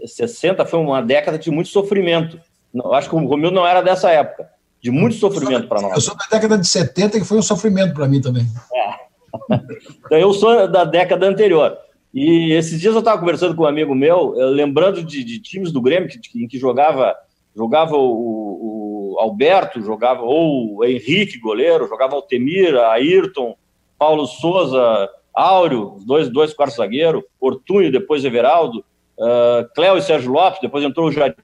[0.06, 2.40] 60 foi uma década de muito sofrimento.
[2.74, 4.48] Eu acho que o Romildo não era dessa época,
[4.80, 5.92] de muito sofrimento para nós.
[5.92, 8.46] Eu sou da década de 70 que foi um sofrimento para mim também.
[8.74, 9.56] É.
[10.06, 11.76] então eu sou da década anterior.
[12.12, 15.70] E esses dias eu estava conversando com um amigo meu, eh, lembrando de, de times
[15.70, 17.14] do Grêmio que, em que jogava,
[17.54, 23.54] jogava o, o, Alberto, jogava ou o Henrique, goleiro, jogava Altemir, Ayrton,
[23.96, 28.84] Paulo Souza, Áureo, dois, dois quartos zagueiro, Ortunho, depois Everaldo,
[29.18, 31.36] uh, Cléo e Sérgio Lopes, depois entrou o Jadir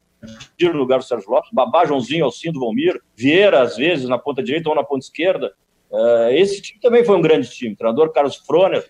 [0.73, 4.69] no lugar do Sérgio Lopes, Babá, Joãozinho, Alcindo, Valmir, Vieira, às vezes, na ponta direita
[4.69, 5.53] ou na ponta esquerda.
[5.91, 7.75] Uh, esse time também foi um grande time.
[7.75, 8.85] O treinador Carlos Froner,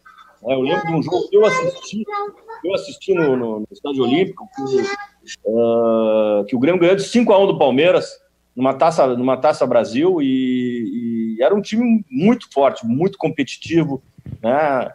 [0.45, 2.05] é, eu lembro de um jogo que eu assisti,
[2.65, 4.81] eu assisti no, no, no Estádio Olímpico, que,
[5.49, 8.11] uh, que, o Grêmio ganhou de 5 a 1 do Palmeiras,
[8.55, 14.03] numa taça, numa taça Brasil, e, e era um time muito forte, muito competitivo.
[14.43, 14.91] Né?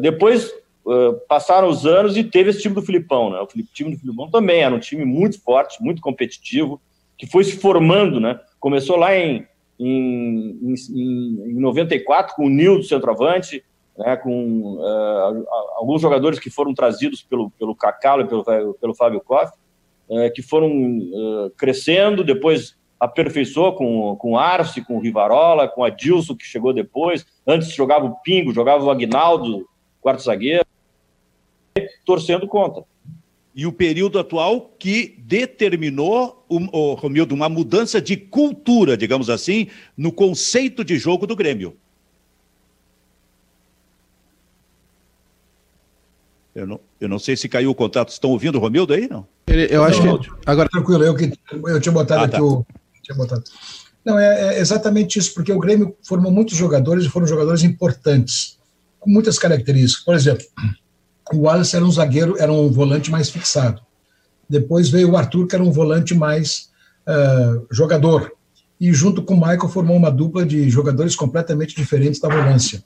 [0.00, 0.52] Depois
[0.84, 3.30] uh, passaram os anos e teve esse time do Filipão.
[3.30, 3.40] Né?
[3.40, 6.80] O time do Filipão também era um time muito forte, muito competitivo,
[7.16, 8.20] que foi se formando.
[8.20, 8.38] Né?
[8.60, 9.46] Começou lá em,
[9.78, 13.64] em, em, em 94 com o Nil do centroavante,
[13.98, 19.20] né, com uh, alguns jogadores que foram trazidos pelo, pelo Cacalo e pelo, pelo Fábio
[19.20, 19.52] Koff,
[20.08, 25.84] uh, que foram uh, crescendo, depois aperfeiçoou com, com o Arce, com o Rivarola, com
[25.84, 27.26] a Dilson, que chegou depois.
[27.46, 29.68] Antes jogava o Pingo, jogava o Agnaldo,
[30.00, 30.66] quarto zagueiro,
[32.04, 32.84] torcendo contra.
[33.54, 39.68] E o período atual que determinou, um, oh, Romildo, uma mudança de cultura, digamos assim,
[39.96, 41.76] no conceito de jogo do Grêmio.
[46.58, 48.08] Eu não, eu não sei se caiu o contato.
[48.08, 49.24] Estão ouvindo o Romildo aí, não?
[49.46, 50.30] Ele, eu acho que.
[50.44, 50.68] Agora...
[50.68, 52.42] Tranquilo, eu, que, eu tinha botado ah, aqui tá.
[52.42, 52.66] o.
[53.02, 53.44] Tinha botado.
[54.04, 58.58] Não, é, é, exatamente isso, porque o Grêmio formou muitos jogadores e foram jogadores importantes,
[58.98, 60.04] com muitas características.
[60.04, 60.44] Por exemplo,
[61.32, 63.80] o Wallace era um zagueiro, era um volante mais fixado.
[64.50, 66.70] Depois veio o Arthur, que era um volante mais
[67.06, 68.32] uh, jogador.
[68.80, 72.82] E junto com o Michael formou uma dupla de jogadores completamente diferentes da volância.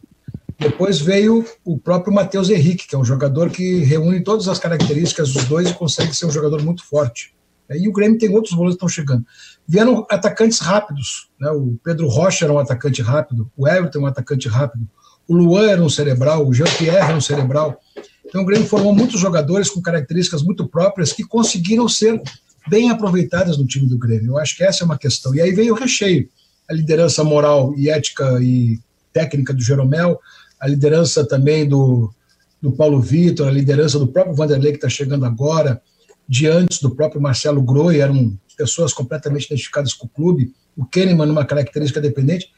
[0.63, 5.33] Depois veio o próprio Matheus Henrique, que é um jogador que reúne todas as características
[5.33, 7.35] dos dois e consegue ser um jogador muito forte.
[7.71, 9.25] E o Grêmio tem outros volantes que estão chegando.
[9.67, 11.29] Vieram atacantes rápidos.
[11.41, 11.51] Né?
[11.51, 14.87] O Pedro Rocha era um atacante rápido, o Everton é um atacante rápido,
[15.27, 17.81] o Luan era um cerebral, o Jean-Pierre era um cerebral.
[18.25, 22.21] Então o Grêmio formou muitos jogadores com características muito próprias que conseguiram ser
[22.69, 24.33] bem aproveitadas no time do Grêmio.
[24.33, 25.35] Eu acho que essa é uma questão.
[25.35, 26.29] E aí veio o recheio,
[26.69, 28.79] a liderança moral e ética e
[29.13, 30.19] técnica do Jeromel,
[30.63, 32.15] a liderança também do,
[32.61, 35.83] do Paulo Vitor, a liderança do próprio Vanderlei que está chegando agora,
[36.29, 41.27] de antes do próprio Marcelo Groi, eram pessoas completamente identificadas com o clube, o Kahneman
[41.27, 42.49] numa característica dependente,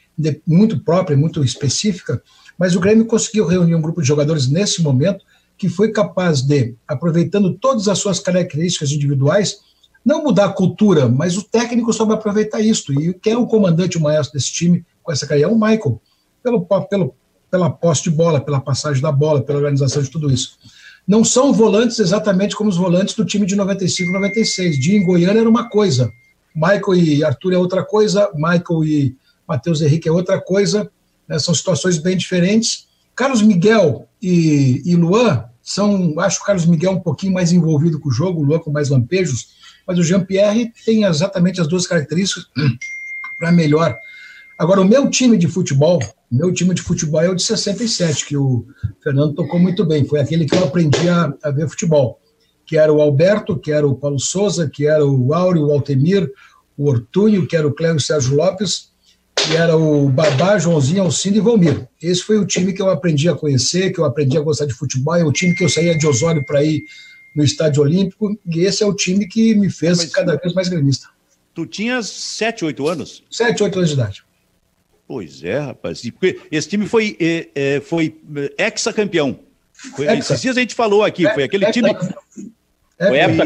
[0.46, 2.22] muito própria, muito específica,
[2.58, 5.24] mas o Grêmio conseguiu reunir um grupo de jogadores nesse momento
[5.56, 9.60] que foi capaz de, aproveitando todas as suas características individuais,
[10.04, 12.92] não mudar a cultura, mas o técnico soube aproveitar isso.
[13.00, 15.48] E quem é o comandante, o maestro desse time com essa carreira?
[15.48, 16.00] É o Michael,
[16.42, 17.14] pelo, pelo,
[17.54, 20.58] pela posse de bola, pela passagem da bola, pela organização de tudo isso.
[21.06, 24.76] Não são volantes exatamente como os volantes do time de 95 96.
[24.76, 26.12] Dia em Goiânia era uma coisa,
[26.52, 30.90] Michael e Arthur é outra coisa, Michael e Matheus Henrique é outra coisa,
[31.28, 31.38] né?
[31.38, 32.88] são situações bem diferentes.
[33.14, 38.08] Carlos Miguel e, e Luan são, acho o Carlos Miguel um pouquinho mais envolvido com
[38.08, 39.50] o jogo, o Luan com mais lampejos,
[39.86, 42.46] mas o Jean-Pierre tem exatamente as duas características
[43.38, 43.96] para melhor.
[44.58, 45.98] Agora, o meu time de futebol,
[46.30, 48.64] meu time de futebol é o de 67, que o
[49.02, 52.20] Fernando tocou muito bem, foi aquele que eu aprendi a, a ver futebol,
[52.64, 56.30] que era o Alberto, que era o Paulo Souza, que era o Áureo, o Altemir,
[56.76, 58.90] o Ortúnio, que era o Cléo Sérgio Lopes,
[59.34, 61.88] que era o Babá, Joãozinho, Alcindo e Valmir.
[62.00, 64.72] Esse foi o time que eu aprendi a conhecer, que eu aprendi a gostar de
[64.72, 66.82] futebol, é o time que eu saía de Osório para ir
[67.34, 70.68] no Estádio Olímpico, e esse é o time que me fez Mas, cada vez mais
[70.68, 71.08] gremista.
[71.52, 73.24] Tu tinhas 7, 8 anos?
[73.30, 74.23] 7, 8 anos de idade.
[75.06, 76.02] Pois é, rapaz.
[76.50, 78.16] Esse time foi, é, é, foi
[78.56, 79.38] é, ex-campeão.
[80.16, 81.94] Esses dias a gente falou aqui, foi aquele time.
[82.98, 83.44] Foi época...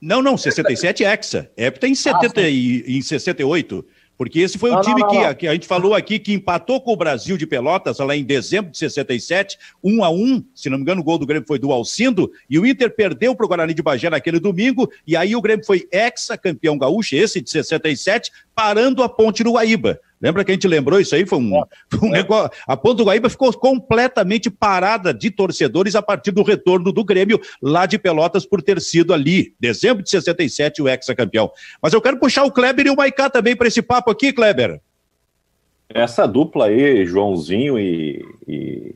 [0.00, 1.50] Não, não, 67 hexa.
[1.56, 3.84] Hepta em, 70 ah, e, em 68.
[4.16, 6.32] Porque esse foi não, o time não, não, que, que, a gente falou aqui que
[6.32, 10.70] empatou com o Brasil de Pelotas lá em dezembro de 67, um a um, se
[10.70, 13.44] não me engano, o gol do Grêmio foi do Alcindo, e o Inter perdeu para
[13.44, 17.50] o Guarani de Bagé naquele domingo, e aí o Grêmio foi ex-campeão gaúcho, esse de
[17.50, 20.00] 67, parando a ponte no Guaíba.
[20.20, 21.26] Lembra que a gente lembrou isso aí?
[21.26, 22.50] Foi um, foi um negócio.
[22.66, 27.86] A Ponto Guaíba ficou completamente parada de torcedores a partir do retorno do Grêmio lá
[27.86, 31.50] de Pelotas por ter sido ali, dezembro de 67, o ex-campeão.
[31.82, 34.80] Mas eu quero puxar o Kleber e o Maicá também para esse papo aqui, Kleber.
[35.88, 38.94] Essa dupla aí, Joãozinho e, e,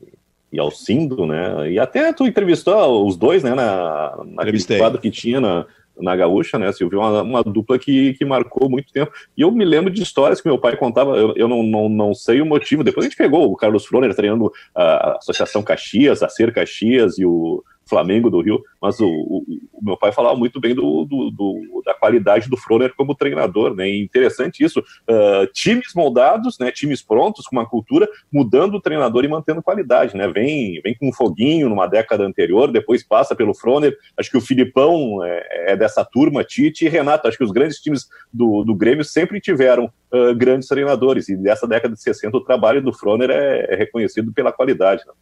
[0.51, 1.71] e Alcindo, né?
[1.71, 5.65] E até tu entrevistou os dois, né, na, naquele quadro que tinha na,
[6.01, 6.99] na Gaúcha, né, Silvio?
[6.99, 9.11] Uma, uma dupla que, que marcou muito tempo.
[9.37, 12.13] E eu me lembro de histórias que meu pai contava, eu, eu não, não, não
[12.13, 12.83] sei o motivo.
[12.83, 17.25] Depois a gente pegou o Carlos Froner treinando a Associação Caxias, a Ser Caxias e
[17.25, 21.29] o Flamengo do Rio, mas o, o, o meu pai falava muito bem do, do,
[21.29, 23.89] do, da qualidade do Froner como treinador, né?
[23.89, 26.71] E interessante isso, uh, times moldados, né?
[26.71, 30.25] Times prontos com uma cultura, mudando o treinador e mantendo qualidade, né?
[30.29, 33.93] Vem, vem com um foguinho numa década anterior, depois passa pelo Froner.
[34.17, 37.27] Acho que o Filipão é, é dessa turma, Tite e Renato.
[37.27, 41.67] Acho que os grandes times do, do Grêmio sempre tiveram uh, grandes treinadores e dessa
[41.67, 45.03] década de 60 o trabalho do Froner é, é reconhecido pela qualidade.
[45.05, 45.13] Né?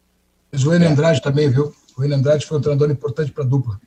[0.52, 1.72] Mas o Andrade também, viu?
[2.00, 3.78] O William Andrade foi um treinador importante para a dupla.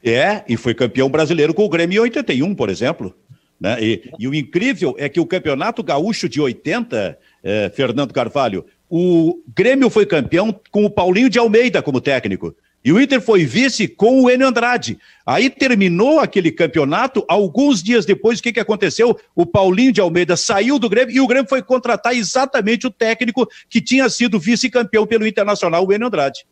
[0.00, 3.12] É, e foi campeão brasileiro com o Grêmio em 81, por exemplo.
[3.60, 3.82] Né?
[3.82, 9.42] E, e, o incrível é que o Campeonato Gaúcho de 80, eh, Fernando Carvalho, o
[9.56, 12.54] Grêmio foi campeão com o Paulinho de Almeida como técnico.
[12.84, 14.98] E o Inter foi vice com o Enio Andrade.
[15.26, 19.18] Aí terminou aquele campeonato, alguns dias depois, o que, que aconteceu?
[19.34, 23.48] O Paulinho de Almeida saiu do Grêmio e o Grêmio foi contratar exatamente o técnico
[23.68, 26.44] que tinha sido vice-campeão pelo Internacional, o Enio Andrade.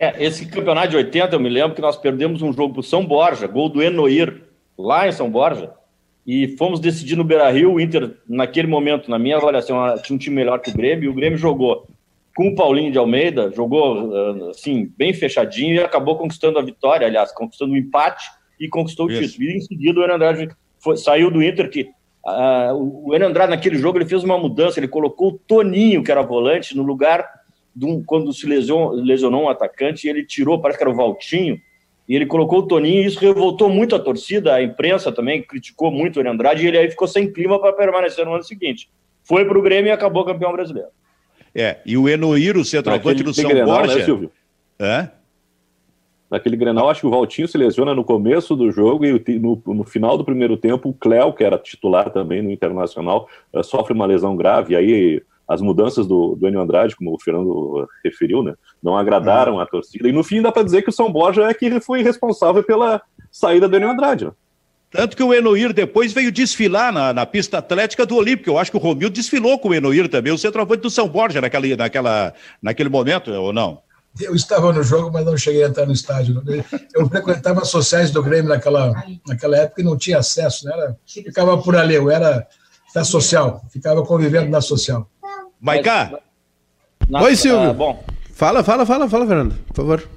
[0.00, 2.82] É, esse campeonato de 80, eu me lembro que nós perdemos um jogo para o
[2.82, 4.44] São Borja, gol do Enoir,
[4.78, 5.70] lá em São Borja,
[6.26, 7.74] e fomos decidir no Beira Rio.
[7.74, 11.08] O Inter, naquele momento, na minha avaliação, tinha um time melhor que o Grêmio, e
[11.08, 11.86] o Grêmio jogou
[12.34, 17.06] com o Paulinho de Almeida, jogou ah, assim, bem fechadinho e acabou conquistando a vitória,
[17.06, 18.24] aliás, conquistando o empate
[18.58, 19.44] e conquistou o título.
[19.44, 21.90] E em seguida o Andrade foi, saiu do Inter, que
[22.24, 26.22] uh, o Andrade naquele jogo ele fez uma mudança, ele colocou o Toninho, que era
[26.22, 27.39] volante, no lugar
[27.82, 31.60] um, quando se lesionou, lesionou um atacante, ele tirou, parece que era o Valtinho,
[32.08, 35.90] e ele colocou o Toninho, e isso revoltou muito a torcida, a imprensa também criticou
[35.90, 38.90] muito o Andrade, e ele aí ficou sem clima para permanecer no ano seguinte.
[39.22, 40.88] Foi para o Grêmio e acabou campeão brasileiro.
[41.54, 43.98] É, e o Enoiro, centroavante do São Grenal, né, Borja...
[43.98, 44.30] Né, Silvio?
[44.78, 45.08] É?
[46.30, 49.84] Naquele Grenal, acho que o Valtinho se lesiona no começo do jogo e no, no
[49.84, 54.06] final do primeiro tempo o Cléo, que era titular também no Internacional, uh, sofre uma
[54.06, 58.54] lesão grave, e aí as mudanças do, do Enio Andrade, como o Fernando referiu, né,
[58.80, 59.60] não agradaram uhum.
[59.60, 60.08] a torcida.
[60.08, 63.02] E no fim dá para dizer que o São Borja é que foi responsável pela
[63.32, 64.26] saída do Enio Andrade.
[64.26, 64.30] Né?
[64.92, 68.48] Tanto que o Enoir depois veio desfilar na, na pista atlética do Olímpico.
[68.48, 71.40] Eu acho que o Romildo desfilou com o Enoir também, o centroavante do São Borja
[71.40, 72.32] naquela, naquela,
[72.62, 73.82] naquele momento, ou não?
[74.20, 76.42] Eu estava no jogo, mas não cheguei a entrar no estádio.
[76.94, 78.92] Eu frequentava sociais do Grêmio naquela,
[79.26, 80.72] naquela época e não tinha acesso, né?
[80.74, 82.46] Era, ficava por ali, eu era
[82.94, 85.08] da social, ficava convivendo na social.
[85.60, 86.20] Maicá?
[87.10, 87.74] Oi, Silvio.
[87.74, 88.02] Bom.
[88.32, 90.08] Fala, fala, fala, fala, Fernando, por favor.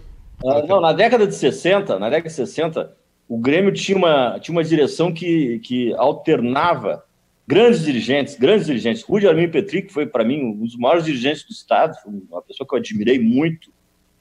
[0.42, 2.96] Uh, não, na década de 60, na década de 60,
[3.28, 7.04] o Grêmio tinha uma, tinha uma direção que, que alternava
[7.46, 9.04] grandes dirigentes, grandes dirigentes.
[9.04, 12.66] Rudi Armin Petri, que foi para mim um dos maiores dirigentes do Estado, uma pessoa
[12.68, 13.70] que eu admirei muito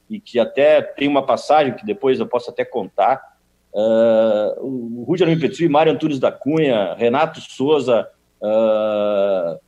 [0.09, 3.21] e que até tem uma passagem que depois eu posso até contar.
[3.73, 8.07] Uh, o Rudi Armin Petri, Mário Antunes da Cunha, Renato Souza,
[8.41, 9.59] uh,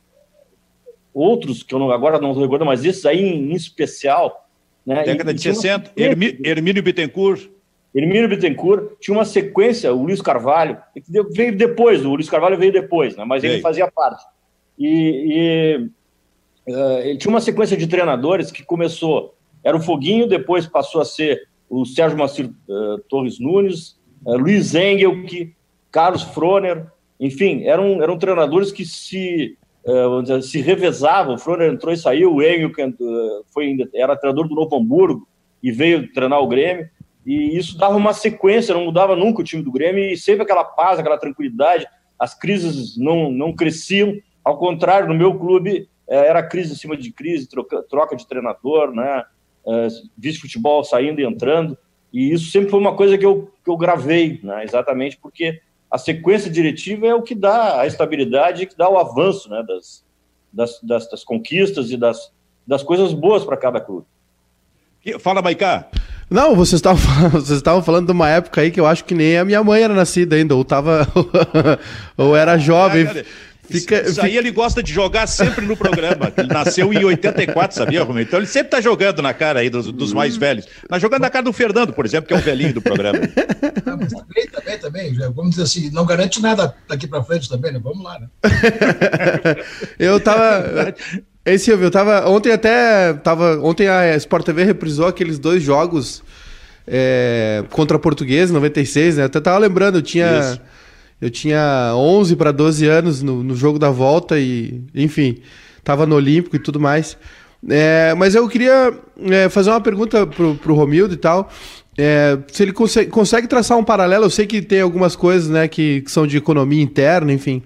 [1.16, 4.48] outros que eu não, agora não recordo, mas esses aí em, especial.
[4.84, 5.02] Né?
[5.02, 7.48] Década e, de 60, Hermínio, Hermínio Bittencourt.
[7.94, 12.72] Hermínio Bittencourt tinha uma sequência, o Luiz Carvalho, que veio depois, o Luiz Carvalho veio
[12.72, 13.24] depois, né?
[13.24, 14.22] mas ele fazia parte.
[14.78, 15.88] E,
[16.66, 21.00] e uh, ele tinha uma sequência de treinadores que começou era o Foguinho, depois passou
[21.00, 25.56] a ser o Sérgio Macir uh, Torres Nunes, uh, Luiz Engelke,
[25.90, 26.86] Carlos Froner,
[27.18, 31.34] enfim, eram, eram treinadores que se, uh, dizer, se revezavam.
[31.34, 32.82] O Froner entrou e saiu, o Engelke
[33.52, 35.26] foi, era treinador do Novo Hamburgo
[35.62, 36.88] e veio treinar o Grêmio.
[37.24, 40.64] E isso dava uma sequência, não mudava nunca o time do Grêmio, e sempre aquela
[40.64, 41.86] paz, aquela tranquilidade,
[42.18, 44.14] as crises não, não cresciam.
[44.44, 48.92] Ao contrário, no meu clube, era crise em cima de crise, troca, troca de treinador,
[48.92, 49.24] né?
[50.16, 51.76] vice-futebol saindo e entrando,
[52.12, 55.60] e isso sempre foi uma coisa que eu, que eu gravei, né, exatamente porque
[55.96, 59.64] a sequência diretiva é o que dá a estabilidade e que dá o avanço né,
[59.66, 60.04] das,
[60.52, 62.30] das, das, das conquistas e das,
[62.66, 64.06] das coisas boas para cada clube.
[65.18, 65.88] Fala, Maicá.
[66.28, 69.14] Não, vocês estavam falando, vocês estavam falando de uma época aí que eu acho que
[69.14, 71.08] nem a minha mãe era nascida ainda, ou tava
[72.16, 73.06] ou era jovem.
[73.68, 76.32] Fica, isso, aí ele gosta de jogar sempre no programa.
[76.36, 78.22] Ele nasceu em 84, sabia, Romeu?
[78.22, 80.66] Então ele sempre tá jogando na cara aí dos, dos mais velhos.
[80.88, 83.18] Tá jogando na cara do Fernando, por exemplo, que é o velhinho do programa.
[83.86, 85.14] Ah, mas também, também, também.
[85.34, 87.80] Vamos dizer assim, não garante nada daqui para frente também, né?
[87.82, 88.28] Vamos lá, né?
[89.98, 90.94] eu tava.
[91.44, 92.28] Ei, Silvio, eu tava.
[92.28, 93.14] Ontem até.
[93.14, 96.22] Tava, ontem a Sport TV reprisou aqueles dois jogos
[96.86, 99.22] é, contra a Portuguesa, 96, né?
[99.22, 100.40] Eu até tava lembrando, eu tinha.
[100.40, 100.60] Isso
[101.20, 105.38] eu tinha 11 para 12 anos no, no, jogo da volta e, enfim,
[105.78, 107.16] estava no Olímpico e tudo mais.
[107.68, 108.92] É, mas eu queria
[109.22, 111.50] é, fazer uma pergunta pro, pro Romildo e tal.
[111.96, 115.66] É, se ele consegue, consegue, traçar um paralelo, eu sei que tem algumas coisas né,
[115.66, 117.62] que, que, são de economia interna, enfim.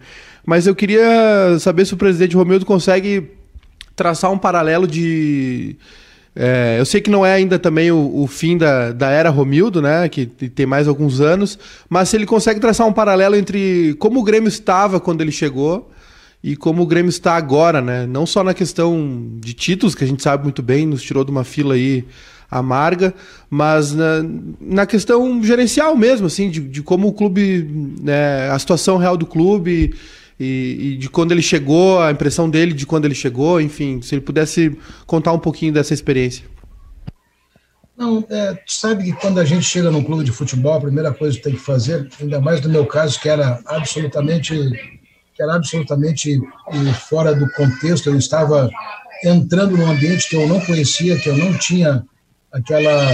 [0.47, 3.31] Mas eu queria saber se o presidente Romildo consegue
[3.97, 5.77] traçar um paralelo de
[6.35, 9.83] é, eu sei que não é ainda também o, o, fim da, da era Romildo,
[9.83, 10.09] né?
[10.09, 11.59] Que tem mais alguns anos,
[11.89, 15.91] mas se ele consegue traçar um paralelo entre como o Grêmio estava quando ele chegou
[16.43, 18.07] e como o Grêmio está agora, né?
[18.07, 21.31] Não só na questão de títulos, que a gente sabe muito bem, nos tirou de
[21.31, 22.05] uma fila aí
[22.51, 23.15] amarga,
[23.49, 24.25] mas na,
[24.61, 27.69] na questão gerencial mesmo, assim, de, de como o clube,
[28.01, 29.95] né, a situação real do clube
[30.41, 34.15] e, e, de quando ele chegou, a impressão dele de quando ele chegou, enfim, se
[34.15, 34.75] ele pudesse
[35.07, 36.47] contar um pouquinho dessa experiência.
[37.95, 41.13] Não, é, tu sabe que quando a gente chega num clube de futebol, a primeira
[41.13, 44.55] coisa que tem que fazer, ainda mais no meu caso, que era absolutamente,
[45.35, 46.41] que era absolutamente
[47.11, 48.71] fora do contexto, eu estava
[49.23, 52.03] entrando num ambiente que eu não conhecia, que eu não tinha
[52.51, 53.13] aquela,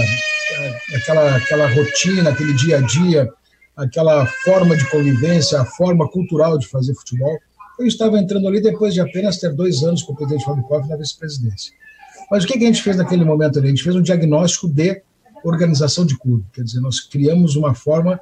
[0.95, 3.29] aquela, aquela rotina, aquele dia a dia,
[3.77, 7.37] aquela forma de convivência, a forma cultural de fazer futebol.
[7.79, 10.97] Eu estava entrando ali depois de apenas ter dois anos com o presidente Fábio na
[10.97, 11.71] vice-presidência.
[12.31, 13.67] Mas o que a gente fez naquele momento ali?
[13.67, 15.01] A gente fez um diagnóstico de
[15.43, 16.43] organização de clube.
[16.51, 18.19] Quer dizer, nós criamos uma forma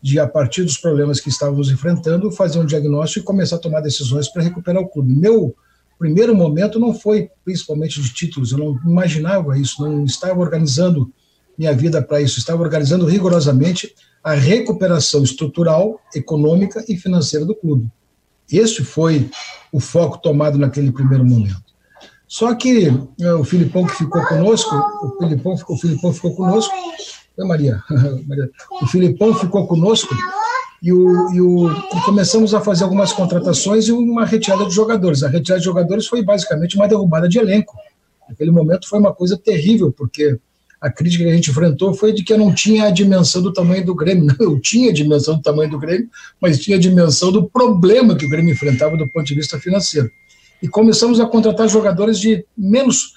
[0.00, 3.80] de, a partir dos problemas que estávamos enfrentando, fazer um diagnóstico e começar a tomar
[3.80, 5.14] decisões para recuperar o clube.
[5.14, 5.54] Meu
[5.98, 11.12] primeiro momento não foi principalmente de títulos, eu não imaginava isso, não estava organizando
[11.56, 17.90] minha vida para isso, estava organizando rigorosamente a recuperação estrutural, econômica e financeira do clube.
[18.50, 19.30] Este foi
[19.72, 21.62] o foco tomado naquele primeiro momento.
[22.26, 22.88] Só que
[23.20, 26.74] é, o Filipão que ficou conosco, o Filipão, o Filipão ficou conosco,
[27.36, 27.80] Oi, Maria,
[28.82, 30.14] o Filipão ficou conosco
[30.82, 35.22] e, o, e, o, e começamos a fazer algumas contratações e uma retirada de jogadores.
[35.22, 37.76] A retirada de jogadores foi basicamente uma derrubada de elenco.
[38.28, 40.38] Naquele momento foi uma coisa terrível, porque
[40.84, 43.50] a crítica que a gente enfrentou foi de que eu não tinha a dimensão do
[43.54, 44.26] tamanho do Grêmio.
[44.38, 48.14] Não, eu tinha a dimensão do tamanho do Grêmio, mas tinha a dimensão do problema
[48.14, 50.10] que o Grêmio enfrentava do ponto de vista financeiro.
[50.62, 53.14] e começamos a contratar jogadores de menos,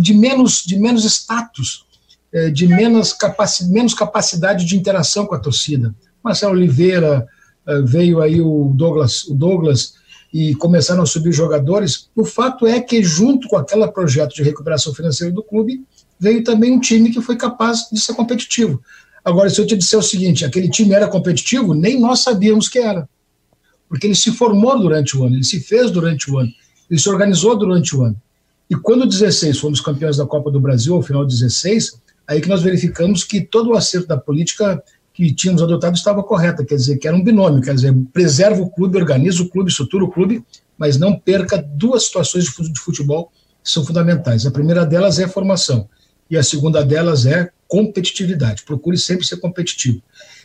[0.00, 1.86] de menos, de menos status,
[2.32, 5.92] é, de menos, capaci menos capacidade de interação com a torcida.
[6.22, 7.26] Marcelo Oliveira,
[7.66, 9.94] é, veio aí o Douglas, o Douglas
[10.32, 12.10] e começaram a subir jogadores.
[12.14, 15.82] O fato é que, junto com aquele projeto de recuperação financeira do clube,
[16.18, 18.82] veio também um time que foi capaz de ser competitivo.
[19.24, 22.78] Agora, se eu te disser o seguinte, aquele time era competitivo, nem nós sabíamos que
[22.78, 23.08] era.
[23.88, 26.50] Porque ele se formou durante o ano, ele se fez durante o ano,
[26.90, 28.16] ele se organizou durante o ano.
[28.70, 32.48] E quando 16 fomos campeões da Copa do Brasil, ao final de 16, aí que
[32.48, 34.82] nós verificamos que todo o acerto da política
[35.14, 38.70] que tínhamos adotado estava correta, quer dizer, que era um binômio, quer dizer, preserva o
[38.70, 40.44] clube, organiza o clube, estrutura o clube,
[40.76, 43.32] mas não perca duas situações de futebol
[43.64, 44.46] que são fundamentais.
[44.46, 45.88] A primeira delas é a formação
[46.30, 48.62] e a segunda delas é competitividade.
[48.62, 50.02] Procure sempre ser competitivo.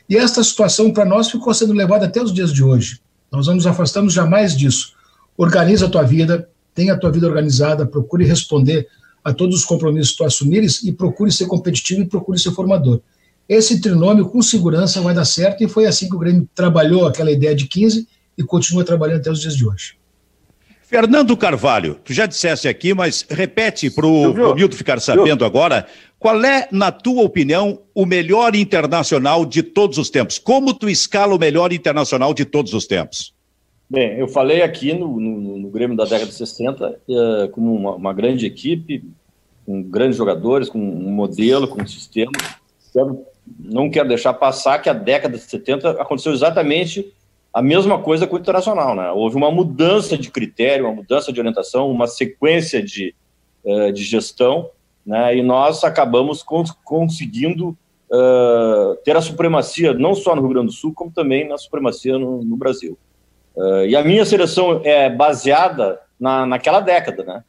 [0.09, 2.99] E esta situação para nós ficou sendo levada até os dias de hoje.
[3.31, 4.93] Nós não nos afastamos jamais disso.
[5.37, 8.87] Organiza a tua vida, tenha a tua vida organizada, procure responder
[9.23, 12.99] a todos os compromissos que tu assumires e procure ser competitivo e procure ser formador.
[13.47, 17.31] Esse trinômio, com segurança, vai dar certo, e foi assim que o Grêmio trabalhou aquela
[17.31, 18.07] ideia de 15
[18.37, 19.95] e continua trabalhando até os dias de hoje.
[20.93, 25.87] Fernando Carvalho, tu já disseste aqui, mas repete para o Milton ficar sabendo agora,
[26.19, 30.37] qual é, na tua opinião, o melhor internacional de todos os tempos?
[30.37, 33.33] Como tu escala o melhor internacional de todos os tempos?
[33.89, 37.73] Bem, eu falei aqui no, no, no Grêmio da década de 60, uh, eh, como
[37.73, 39.03] uma, uma, grande equipe,
[39.65, 42.31] com grandes jogadores, com um modelo, com um sistema.
[43.59, 47.11] Não quero deixar passar que a década de 70 aconteceu exatamente
[47.53, 48.95] a mesma coisa com o internacional.
[48.95, 49.11] Né?
[49.11, 53.13] Houve uma mudança de critério, uma mudança de orientação, uma sequência de,
[53.63, 54.69] uh, de gestão,
[55.05, 55.37] né?
[55.37, 57.77] e nós acabamos cons conseguindo
[58.09, 62.17] uh, ter a supremacia, não só no Rio Grande do Sul, como também na supremacia
[62.17, 62.97] no, no Brasil.
[63.55, 67.43] Uh, e a minha seleção é baseada na, naquela década, né?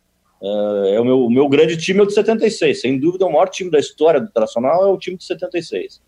[0.93, 2.79] É o meu, o meu grande time é o de 76.
[2.79, 6.03] Sem dúvida, o maior time da história do Internacional é o time de 76.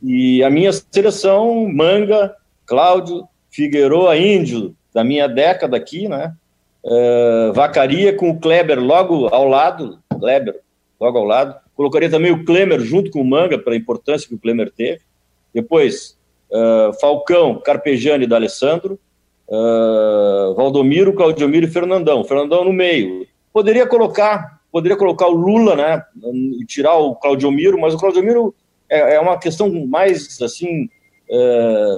[0.00, 2.32] E a minha seleção, Manga,
[2.66, 6.34] Cláudio, Figueroa, Índio, da minha década aqui, né?
[6.84, 10.60] Uh, vacaria com o Kleber logo ao lado, Kleber
[11.00, 11.54] logo ao lado.
[11.74, 15.00] Colocaria também o Klemer junto com o Manga, pela importância que o Klemer teve.
[15.52, 16.16] Depois,
[16.50, 18.98] uh, Falcão, Carpegiani e D'Alessandro.
[19.48, 22.24] Uh, Valdomiro, Claudiomiro e Fernandão.
[22.24, 23.26] Fernandão no meio.
[23.52, 26.02] Poderia colocar, poderia colocar o Lula, né,
[26.66, 28.54] tirar o Claudio Miro, mas o Claudio Miro
[28.90, 30.88] é, é uma questão mais, assim,
[31.30, 31.96] é,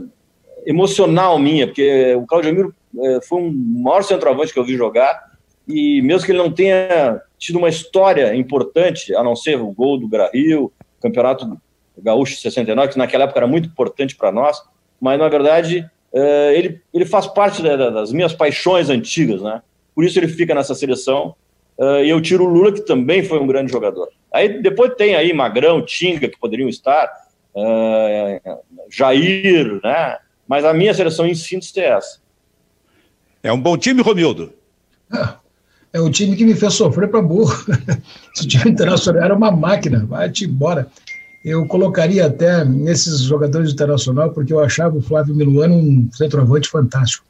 [0.69, 5.19] emocional minha, porque o Claudio Miro é, foi um maior centroavante que eu vi jogar,
[5.67, 9.99] e mesmo que ele não tenha tido uma história importante, a não ser o gol
[9.99, 11.59] do Garril, Campeonato
[11.97, 14.61] Gaúcho 69, que naquela época era muito importante para nós,
[15.01, 19.63] mas na verdade é, ele, ele faz parte das minhas paixões antigas, né?
[19.95, 21.35] Por isso ele fica nessa seleção
[22.05, 24.09] e eu tiro o Lula, que também foi um grande jogador.
[24.33, 27.09] Aí depois tem aí Magrão, Tinga, que poderiam estar,
[28.91, 30.19] Jair, né?
[30.49, 32.19] Mas a minha seleção em síntese é essa.
[33.43, 34.53] É um bom time, Romildo?
[35.13, 35.29] É,
[35.93, 37.55] é o time que me fez sofrer para burro.
[38.35, 40.89] Esse time internacional era uma máquina, vai-te embora.
[41.45, 47.25] Eu colocaria até nesses jogadores internacional, porque eu achava o Flávio Miluano um centroavante fantástico.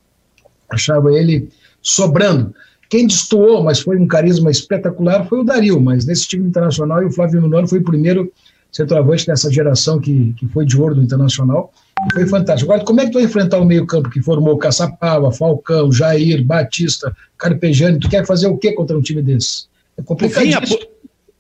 [0.71, 1.51] Achava ele
[1.83, 2.55] sobrando.
[2.89, 7.07] Quem destoou, mas foi um carisma espetacular, foi o Dario, mas nesse time internacional, e
[7.07, 8.33] o Flávio Milano foi o primeiro
[8.73, 11.73] centroavante dessa geração que, que foi de ouro do Internacional,
[12.13, 12.71] foi fantástico.
[12.71, 17.15] Agora, como é que tu vai enfrentar o meio-campo que formou Caçapava, Falcão, Jair, Batista,
[17.37, 17.99] Carpejani?
[17.99, 19.67] Tu quer fazer o que contra um time desse?
[19.97, 20.43] É complicado.
[20.43, 20.61] Tu vinha,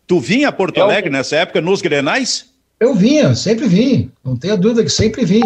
[0.06, 2.46] tu vinha a Porto Alegre nessa época nos Grenais?
[2.80, 5.42] Eu vinha, sempre vim, não tenha dúvida que sempre vim.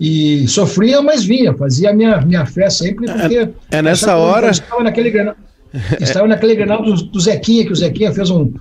[0.00, 3.36] E sofria, mas vinha, fazia a minha, minha fé sempre, é, porque.
[3.36, 4.50] É, é nessa hora.
[4.50, 5.36] Estava naquele granal,
[6.00, 8.52] estava naquele granal do, do, Zequinha, que o Zequinha fez um,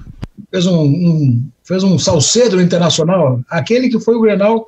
[0.52, 3.40] fez um, um, fez um salcedo no internacional.
[3.50, 4.68] Aquele que foi o granal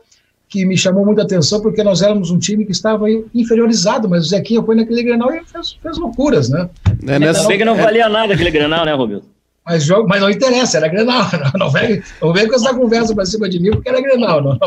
[0.53, 4.29] que me chamou muita atenção, porque nós éramos um time que estava inferiorizado, mas o
[4.29, 6.69] Zequinha foi naquele granal e fez, fez loucuras, né?
[7.07, 7.47] É nessa...
[7.47, 9.25] que não valia nada aquele granal, né, Roberto?
[9.65, 11.23] Mas, jogo, mas não interessa, era Grenal.
[11.31, 14.43] Não, não, vem, não vem com essa conversa para cima de mim, porque era Grenal.
[14.43, 14.59] Não,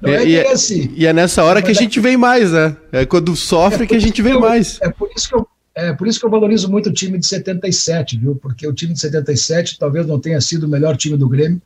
[0.00, 0.92] não é, é, e, é, assim.
[0.94, 2.76] e é nessa hora que a gente vem mais, né?
[2.92, 4.78] É quando sofre é que a gente vem eu, mais.
[4.80, 7.26] É por, isso que eu, é por isso que eu valorizo muito o time de
[7.26, 8.36] 77, viu?
[8.36, 11.60] Porque o time de 77 talvez não tenha sido o melhor time do Grêmio,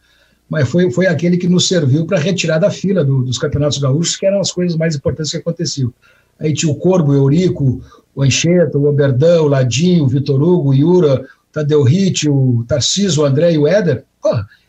[0.53, 4.19] mas foi, foi aquele que nos serviu para retirar da fila do, dos campeonatos gaúchos,
[4.19, 5.91] que eram as coisas mais importantes que aconteciam.
[6.39, 7.81] Aí tinha o Corbo, o Eurico,
[8.15, 13.23] o Ancheta, o Oberdão, o Ladinho, o Vitor Hugo, o Iura, Tadeu Ritt, o Tarcísio,
[13.23, 14.05] o André e o Éder,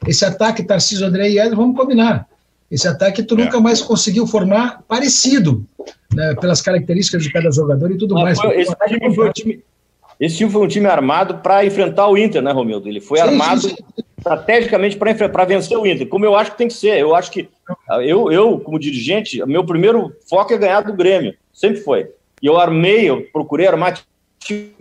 [0.07, 2.29] esse ataque Tarcísio, André e Éder, vamos combinar.
[2.71, 3.43] Esse ataque tu é.
[3.43, 5.65] nunca mais conseguiu formar parecido,
[6.13, 8.39] né, pelas características de cada jogador e tudo Mas mais.
[8.39, 9.63] Foi, esse time foi o time,
[10.23, 12.87] esse time foi um time armado para enfrentar o Inter, né, Romildo?
[12.87, 14.03] Ele foi sim, armado sim, sim.
[14.17, 16.97] estrategicamente para vencer o Inter, como eu acho que tem que ser.
[16.97, 17.49] Eu acho que
[18.01, 22.09] eu, eu como dirigente, meu primeiro foco é ganhar do Grêmio, sempre foi.
[22.41, 24.01] E eu armei, eu procurei armar
[24.39, 24.71] time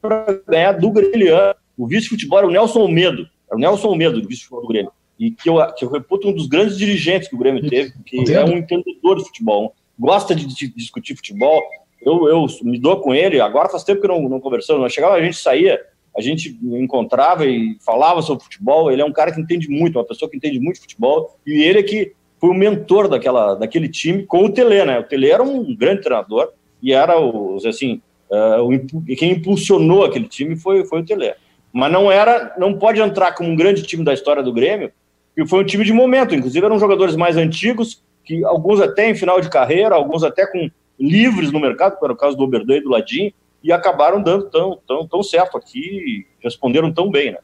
[0.00, 1.34] para ganhar do Grêmio.
[1.76, 4.92] O vice-futebol era o Nelson Almedo, era o Nelson Almedo do vice-futebol do Grêmio.
[5.18, 8.32] E que eu, que eu reputo um dos grandes dirigentes que o Grêmio teve, que
[8.32, 11.62] é um entendedor de futebol, gosta de, de discutir futebol,
[12.00, 15.14] eu, eu me dou com ele, agora faz tempo que não, não conversamos, mas chegava,
[15.14, 15.80] a gente saía,
[16.16, 20.04] a gente encontrava e falava sobre futebol, ele é um cara que entende muito, uma
[20.04, 24.24] pessoa que entende muito futebol, e ele é que foi o mentor daquela, daquele time
[24.24, 24.98] com o Tele, né?
[24.98, 30.54] O Tele era um grande treinador e era o, assim, uh, quem impulsionou aquele time
[30.54, 31.34] foi, foi o Tele.
[31.72, 34.92] Mas não era, não pode entrar como um grande time da história do Grêmio,
[35.36, 39.14] e foi um time de momento, inclusive eram jogadores mais antigos, que alguns até em
[39.14, 42.82] final de carreira, alguns até com livres no mercado, para o caso do Oberdan e
[42.82, 43.32] do Ladinho,
[43.62, 47.38] e acabaram dando tão, tão, tão certo aqui, responderam tão bem, né?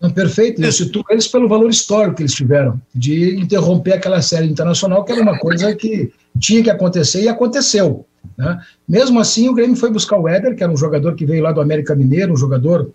[0.00, 4.48] Não, perfeito, eu situo eles pelo valor histórico que eles tiveram, de interromper aquela série
[4.48, 8.04] internacional, que era uma coisa que tinha que acontecer e aconteceu.
[8.36, 8.60] Né?
[8.88, 11.52] Mesmo assim, o Grêmio foi buscar o Éder, que era um jogador que veio lá
[11.52, 12.90] do América Mineiro, um jogador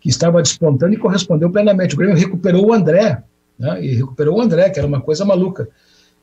[0.00, 1.94] que estava despontando e correspondeu plenamente.
[1.94, 3.22] O Grêmio recuperou o André,
[3.56, 3.84] né?
[3.84, 5.68] e recuperou o André, que era uma coisa maluca.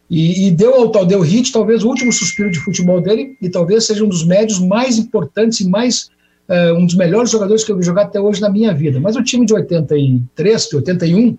[0.10, 3.49] E, e, deu ao tal deu hit, talvez o último suspiro de futebol dele, e
[3.49, 6.10] talvez seja um dos médios mais importantes e mais
[6.47, 8.99] uh, um dos melhores jogadores que eu vi jogar até hoje na minha vida.
[8.99, 11.38] Mas o time de 83, de 81,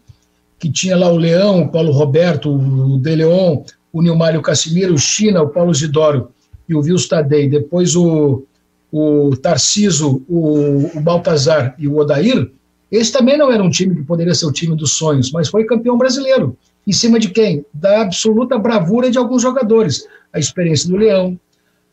[0.59, 3.63] que tinha lá o Leão, o Paulo Roberto, o De Leon,
[3.93, 6.29] o Nilmário Casimiro, o China, o Paulo Zidório
[6.69, 8.43] e o Vils Tadei, depois o,
[8.91, 12.51] o Tarciso, o, o Baltazar e o Odair,
[12.91, 15.65] esse também não era um time que poderia ser o time dos sonhos, mas foi
[15.65, 16.57] campeão brasileiro.
[16.87, 17.65] Em cima de quem?
[17.75, 20.07] Da absoluta bravura de alguns jogadores.
[20.33, 21.39] A experiência do Leão,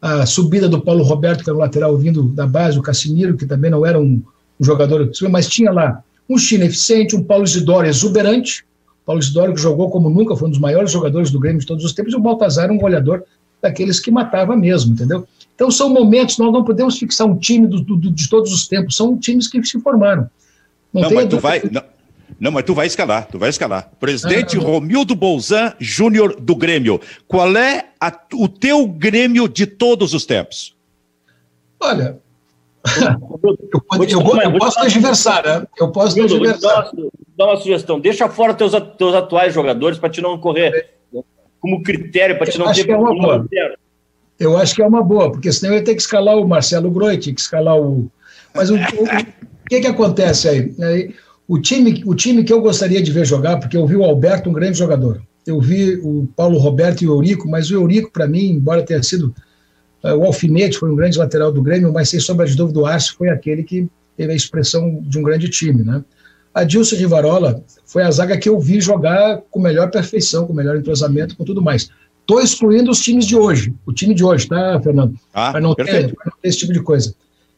[0.02, 3.46] a subida do Paulo Roberto, que era o lateral vindo da base, o Casimiro, que
[3.46, 4.22] também não era um,
[4.60, 8.66] um jogador, mas tinha lá um China eficiente, um Paulo Isidoro exuberante,
[9.06, 11.84] Paulo Isidoro que jogou como nunca, foi um dos maiores jogadores do Grêmio de todos
[11.84, 13.24] os tempos, e o Baltazar um goleador
[13.62, 15.26] daqueles que matava mesmo, entendeu?
[15.56, 18.96] Então são momentos, nós não podemos fixar um time do, do, de todos os tempos,
[18.96, 20.30] são times que se formaram.
[20.94, 21.62] Não, não mas tu vai...
[21.72, 21.93] Não
[22.44, 23.90] não, mas tu vai escalar, tu vai escalar.
[24.02, 27.00] Presidente ah, Romildo Bolzan Júnior do Grêmio.
[27.26, 30.76] Qual é a, o teu Grêmio de todos os tempos?
[31.80, 32.18] Olha,
[33.42, 33.58] eu,
[33.94, 35.66] eu, eu, eu posso adversar, né?
[35.80, 36.92] Eu posso adversar.
[37.38, 40.96] Dá uma sugestão, deixa fora teus, teus atuais jogadores para te não correr
[41.62, 42.84] como critério, para te não ter...
[42.84, 43.48] Que é uma boa.
[44.38, 46.92] Eu acho que é uma boa, porque senão eu ia ter que escalar o Marcelo
[46.92, 48.12] Groit, que escalar o...
[48.54, 50.76] Mas o, o, o que que acontece aí?
[50.82, 51.16] aí
[51.48, 54.50] o time, o time que eu gostaria de ver jogar, porque eu vi o Alberto
[54.50, 55.22] um grande jogador.
[55.46, 59.04] Eu vi o Paulo Roberto e o Eurico, mas o Eurico, para mim, embora tenha
[59.04, 59.36] sido
[60.04, 62.86] uh, o alfinete, foi um grande lateral do Grêmio, mas sem sombra de dúvida, o
[62.86, 66.04] Arce foi aquele que teve a expressão de um grande time, né?
[66.54, 70.78] A Dilson Rivarola foi a zaga que eu vi jogar com melhor perfeição, com melhor
[70.78, 71.90] entrosamento, com tudo mais.
[72.22, 75.16] Estou excluindo os times de hoje, o time de hoje, tá, Fernando?
[75.34, 77.14] Ah, para não, não ter esse tipo de coisa.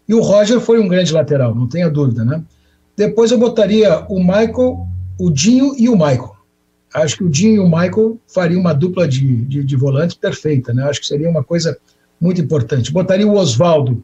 [0.07, 2.41] E o Roger foi um grande lateral, não tenha dúvida, né?
[2.95, 4.87] Depois eu botaria o Michael,
[5.19, 6.35] o Dinho e o Michael.
[6.93, 10.73] Acho que o Dinho e o Michael fariam uma dupla de, de, de volantes perfeita,
[10.73, 10.83] né?
[10.83, 11.77] Acho que seria uma coisa
[12.19, 12.91] muito importante.
[12.91, 14.01] Botaria o Oswaldo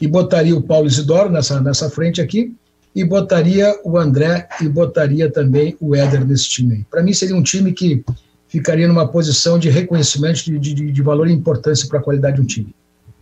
[0.00, 2.54] e botaria o Paulo Isidoro nessa, nessa frente aqui,
[2.94, 6.86] e botaria o André e botaria também o Éder nesse time aí.
[6.88, 8.04] Para mim seria um time que
[8.46, 12.42] ficaria numa posição de reconhecimento de, de, de valor e importância para a qualidade de
[12.42, 12.74] um time.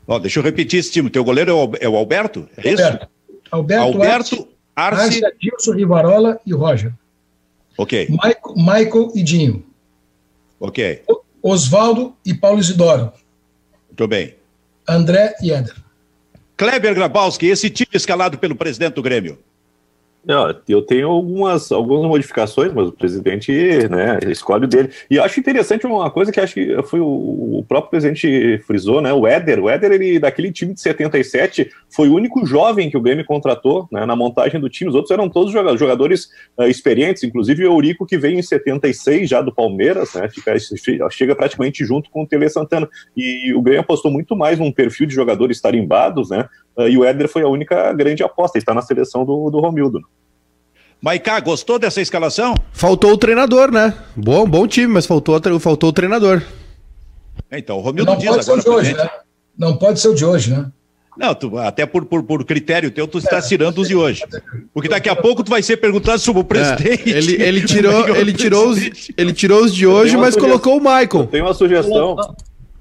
[0.07, 1.09] Oh, deixa eu repetir esse time.
[1.09, 2.47] O teu goleiro é o, é o Alberto?
[2.57, 2.97] É Alberto.
[2.97, 3.09] isso?
[3.51, 6.93] Alberto, Alberto Arce, Adilson Rivarola e Roger.
[7.79, 8.09] Ok.
[8.11, 9.65] Michael, Michael e Dinho.
[10.61, 11.03] Ok.
[11.43, 13.13] Oswaldo e Paulo Isidoro.
[13.89, 14.35] Muito bem.
[14.87, 15.75] André e Éder.
[16.57, 19.39] Kleber Grabowski, esse time escalado pelo presidente do Grêmio.
[20.67, 23.53] Eu tenho algumas, algumas modificações, mas o presidente
[23.89, 24.91] né, escolhe o dele.
[25.09, 29.13] E acho interessante uma coisa que acho que foi o, o, próprio presidente frisou, né?
[29.13, 29.61] O Éder.
[29.61, 33.87] O Éder, ele, daquele time de 77, foi o único jovem que o Grêmio contratou
[33.93, 34.91] né, na montagem do time.
[34.91, 39.41] Os outros eram todos jogadores uh, experientes, inclusive o Eurico, que veio em 76 já
[39.41, 40.29] do Palmeiras, né?
[40.29, 40.57] Fica,
[41.09, 42.89] chega praticamente junto com o Tele Santana.
[43.17, 46.49] E o Grêmio apostou muito mais num perfil de jogadores tarimbados, né?
[46.79, 50.01] E o Éder foi a única grande aposta, está na seleção do, do Romildo.
[51.01, 52.55] Maiká, gostou dessa escalação?
[52.73, 53.95] Faltou o treinador, né?
[54.15, 56.43] Bom, bom time, mas faltou, faltou o treinador.
[57.53, 58.63] Então, o Romildo não diz pode agora.
[58.63, 59.11] Ser o de hoje, né?
[59.59, 60.67] Não pode ser o de hoje, né?
[61.17, 64.23] Não, tu, até por, por, por, critério teu, tu está é, tirando os de hoje.
[64.75, 67.11] Porque daqui a pouco tu vai ser perguntado sobre o presidente.
[67.11, 70.81] É, ele, ele, tirou, ele, tirou os, ele tirou os de hoje, mas colocou o
[70.81, 71.27] Michael.
[71.31, 72.17] Tem uma sugestão.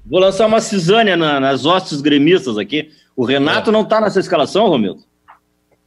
[0.04, 2.90] Vou lançar uma cisânia na, nas hostes gremistas aqui.
[3.16, 3.72] O Renato é.
[3.72, 5.02] não está nessa escalação, Romildo?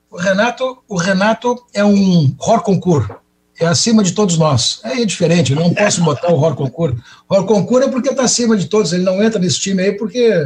[0.10, 3.12] O Renato, o Renato é um Horconcourt,
[3.60, 4.82] é acima de todos nós.
[4.84, 6.98] É diferente, eu não posso botar o Horconcourt.
[7.30, 10.44] O Horconcourt é porque está acima de todos, ele não entra nesse time aí porque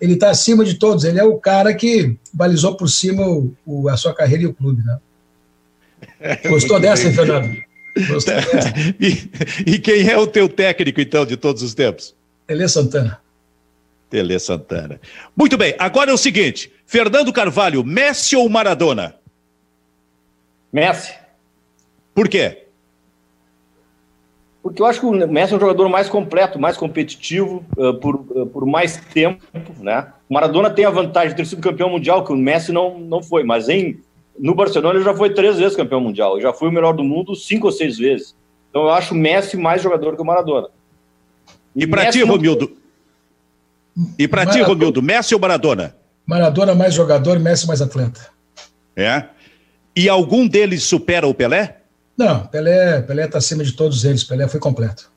[0.00, 3.88] ele está acima de todos, ele é o cara que balizou por cima o, o,
[3.90, 4.82] a sua carreira e o clube.
[4.82, 4.98] Né?
[6.48, 7.54] Gostou dessa, Fernando?
[8.08, 8.72] Gostou dessa?
[8.98, 9.30] e,
[9.74, 12.14] e quem é o teu técnico, então, de todos os tempos?
[12.46, 13.20] Tele Santana.
[14.08, 15.00] Tele Santana.
[15.36, 19.16] Muito bem, agora é o seguinte: Fernando Carvalho, Messi ou Maradona?
[20.72, 21.14] Messi.
[22.14, 22.66] Por quê?
[24.62, 28.16] Porque eu acho que o Messi é um jogador mais completo, mais competitivo, uh, por,
[28.16, 29.40] uh, por mais tempo,
[29.80, 30.12] né?
[30.28, 33.22] O Maradona tem a vantagem de ter sido campeão mundial, que o Messi não, não
[33.22, 34.00] foi, mas em,
[34.36, 37.04] no Barcelona ele já foi três vezes campeão mundial, ele já foi o melhor do
[37.04, 38.34] mundo cinco ou seis vezes.
[38.68, 40.68] Então eu acho o Messi mais jogador que o Maradona.
[41.74, 42.76] E, e para ti, Romildo?
[44.18, 45.94] E para ti, Romildo, Messi ou Maradona?
[46.26, 48.28] Maradona mais jogador, Messi mais atleta.
[48.94, 49.24] É?
[49.94, 51.78] E algum deles supera o Pelé?
[52.16, 54.24] Não, Pelé Pelé está acima de todos eles.
[54.24, 55.10] Pelé foi completo.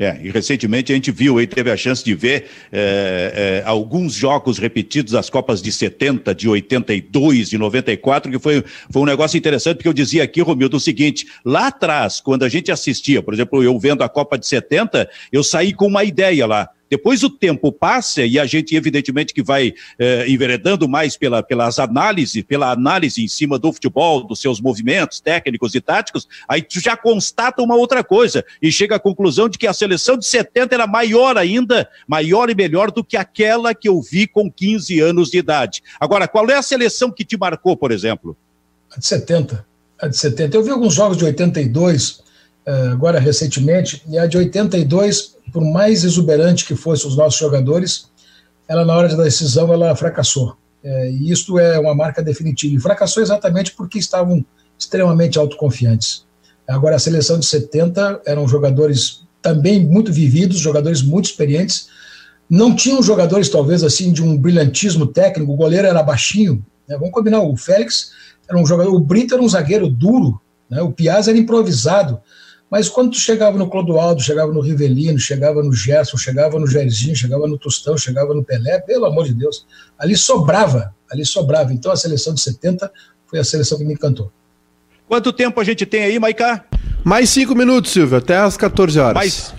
[0.00, 4.14] É, e recentemente a gente viu aí, teve a chance de ver é, é, alguns
[4.14, 9.36] jogos repetidos das Copas de 70, de 82, de 94, que foi, foi um negócio
[9.36, 13.34] interessante, porque eu dizia aqui, Romildo, o seguinte: lá atrás, quando a gente assistia, por
[13.34, 16.70] exemplo, eu vendo a Copa de 70, eu saí com uma ideia lá.
[16.90, 21.78] Depois o tempo passa e a gente, evidentemente, que vai eh, enveredando mais pela, pelas
[21.78, 26.80] análises, pela análise em cima do futebol, dos seus movimentos técnicos e táticos, aí tu
[26.80, 30.74] já constata uma outra coisa e chega à conclusão de que a seleção de 70
[30.74, 35.30] era maior ainda, maior e melhor do que aquela que eu vi com 15 anos
[35.30, 35.82] de idade.
[36.00, 38.36] Agora, qual é a seleção que te marcou, por exemplo?
[38.94, 39.66] A de 70.
[40.00, 40.56] A de 70.
[40.56, 42.27] Eu vi alguns jogos de 82, eh,
[42.92, 48.10] agora recentemente, e a de 82 por mais exuberante que fossem os nossos jogadores,
[48.66, 50.56] ela na hora da decisão ela fracassou.
[50.82, 52.74] É, e isto é uma marca definitiva.
[52.74, 54.44] E fracassou exatamente porque estavam
[54.78, 56.24] extremamente autoconfiantes.
[56.66, 61.88] Agora, a seleção de 70 eram jogadores também muito vividos, jogadores muito experientes.
[62.48, 65.52] Não tinham jogadores, talvez, assim, de um brilhantismo técnico.
[65.52, 66.64] O goleiro era baixinho.
[66.86, 66.96] Né?
[66.96, 68.12] Vamos combinar, o Félix
[68.48, 70.40] era um jogador, o Brito era um zagueiro duro,
[70.70, 70.80] né?
[70.82, 72.20] o Piazza era improvisado.
[72.70, 77.16] Mas quando tu chegava no Clodoaldo, chegava no Rivelino, chegava no Gerson, chegava no Jairzinho,
[77.16, 79.66] chegava no Tostão, chegava no Pelé, pelo amor de Deus,
[79.98, 81.72] ali sobrava, ali sobrava.
[81.72, 82.90] Então a seleção de 70
[83.26, 84.30] foi a seleção que me encantou.
[85.06, 86.66] Quanto tempo a gente tem aí, Maicá?
[87.02, 89.14] Mais cinco minutos, Silvio, até às 14 horas.
[89.14, 89.54] Mais,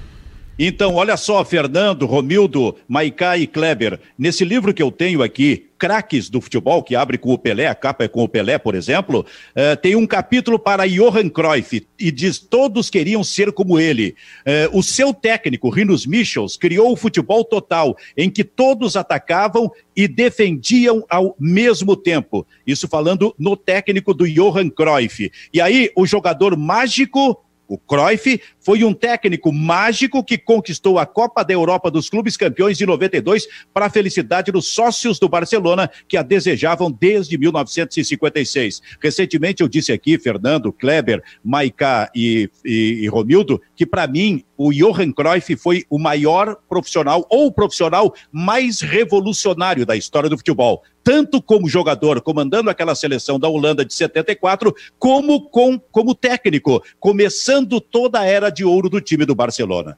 [0.67, 6.29] então, olha só, Fernando, Romildo, Maicá e Kleber, nesse livro que eu tenho aqui, Craques
[6.29, 9.25] do Futebol, que abre com o Pelé, a capa é com o Pelé, por exemplo,
[9.55, 14.13] uh, tem um capítulo para Johan Cruyff e diz: todos queriam ser como ele.
[14.41, 20.07] Uh, o seu técnico, Rinos Michels, criou o futebol total, em que todos atacavam e
[20.07, 22.45] defendiam ao mesmo tempo.
[22.67, 25.31] Isso falando no técnico do Johan Cruyff.
[25.53, 31.43] E aí, o jogador mágico o Cruyff foi um técnico mágico que conquistou a Copa
[31.43, 36.17] da Europa dos Clubes Campeões de 92 para a felicidade dos sócios do Barcelona que
[36.17, 38.81] a desejavam desde 1956.
[38.99, 44.73] Recentemente eu disse aqui, Fernando, Kleber, Maicá e, e, e Romildo, que para mim o
[44.73, 50.83] Johan Cruyff foi o maior profissional ou o profissional mais revolucionário da história do futebol,
[51.03, 57.79] tanto como jogador, comandando aquela seleção da Holanda de 74, como com, como técnico, começando
[57.81, 59.97] toda a era de ouro do time do Barcelona.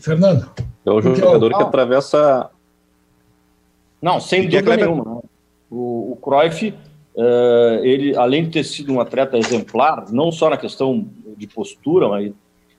[0.00, 0.50] Fernando.
[0.84, 2.50] É o jogador que atravessa.
[4.00, 5.22] Não, sem dúvida é nenhuma.
[5.70, 6.68] O, o Cruyff,
[7.14, 12.08] uh, ele, além de ter sido um atleta exemplar, não só na questão de postura,
[12.08, 12.32] mas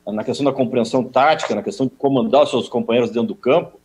[0.06, 3.77] na questão da compreensão tática, na questão de comandar os seus companheiros dentro do campo.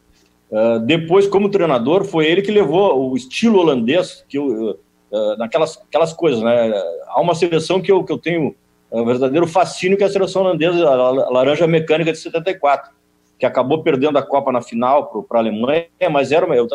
[0.53, 4.79] Uh, depois, como treinador, foi ele que levou o estilo holandês, que eu,
[5.11, 6.71] uh, naquelas aquelas coisas, né?
[7.09, 8.55] Há uma seleção que eu, que eu tenho
[8.93, 12.93] um verdadeiro fascínio, que é a seleção holandesa, a Laranja Mecânica de 74,
[13.39, 16.69] que acabou perdendo a Copa na final para a Alemanha, mas era uma, eu,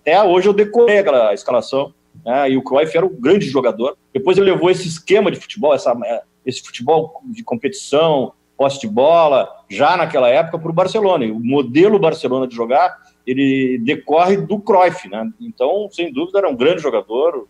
[0.00, 1.92] até hoje eu decorei aquela escalação,
[2.24, 2.50] né?
[2.50, 3.98] e o Cruyff era um grande jogador.
[4.14, 5.94] Depois ele levou esse esquema de futebol, essa,
[6.46, 11.24] esse futebol de competição, posse de bola, já naquela época, para o Barcelona.
[11.24, 12.96] E o modelo Barcelona de jogar,
[13.26, 15.30] ele decorre do Cruyff, né?
[15.40, 17.46] Então, sem dúvida, era um grande jogador,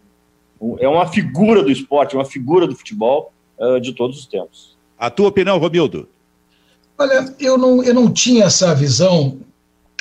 [0.78, 4.76] é uma figura do esporte, uma figura do futebol uh, de todos os tempos.
[4.98, 6.08] A tua opinião, Romildo?
[6.98, 9.38] Olha, eu não, eu não tinha essa visão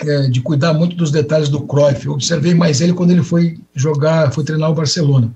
[0.02, 2.06] é, de cuidar muito dos detalhes do Cruyff.
[2.06, 5.34] Eu observei mais ele quando ele foi jogar, foi treinar o Barcelona.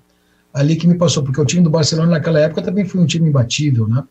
[0.54, 3.30] Ali que me passou, porque o time do Barcelona naquela época também foi um time
[3.30, 4.04] imbatível, né?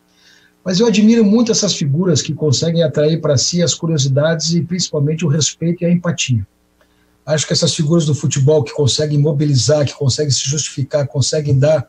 [0.63, 5.25] Mas eu admiro muito essas figuras que conseguem atrair para si as curiosidades e principalmente
[5.25, 6.45] o respeito e a empatia.
[7.25, 11.87] Acho que essas figuras do futebol que conseguem mobilizar, que conseguem se justificar, conseguem dar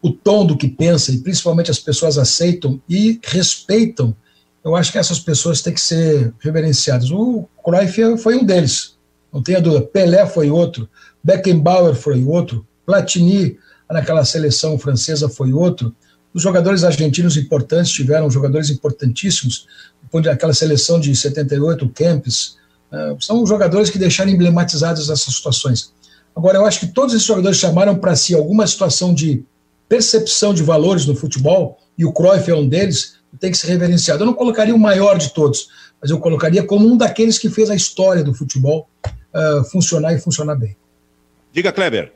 [0.00, 4.14] o tom do que pensa e principalmente as pessoas aceitam e respeitam,
[4.62, 7.10] eu acho que essas pessoas têm que ser reverenciadas.
[7.10, 8.96] O Cruyff foi um deles,
[9.32, 9.86] não tenha dúvida.
[9.86, 10.88] Pelé foi outro,
[11.22, 13.58] Beckenbauer foi outro, Platini
[13.90, 15.94] naquela seleção francesa foi outro.
[16.36, 19.66] Os jogadores argentinos importantes tiveram jogadores importantíssimos,
[20.02, 22.58] depois daquela seleção de 78, o Kempis,
[22.92, 25.94] uh, são jogadores que deixaram emblematizadas essas situações.
[26.36, 29.42] Agora, eu acho que todos esses jogadores chamaram para si alguma situação de
[29.88, 34.22] percepção de valores no futebol, e o Cruyff é um deles, tem que ser reverenciado.
[34.22, 35.68] Eu não colocaria o maior de todos,
[36.02, 40.18] mas eu colocaria como um daqueles que fez a história do futebol uh, funcionar e
[40.18, 40.76] funcionar bem.
[41.50, 42.12] Diga, Kleber.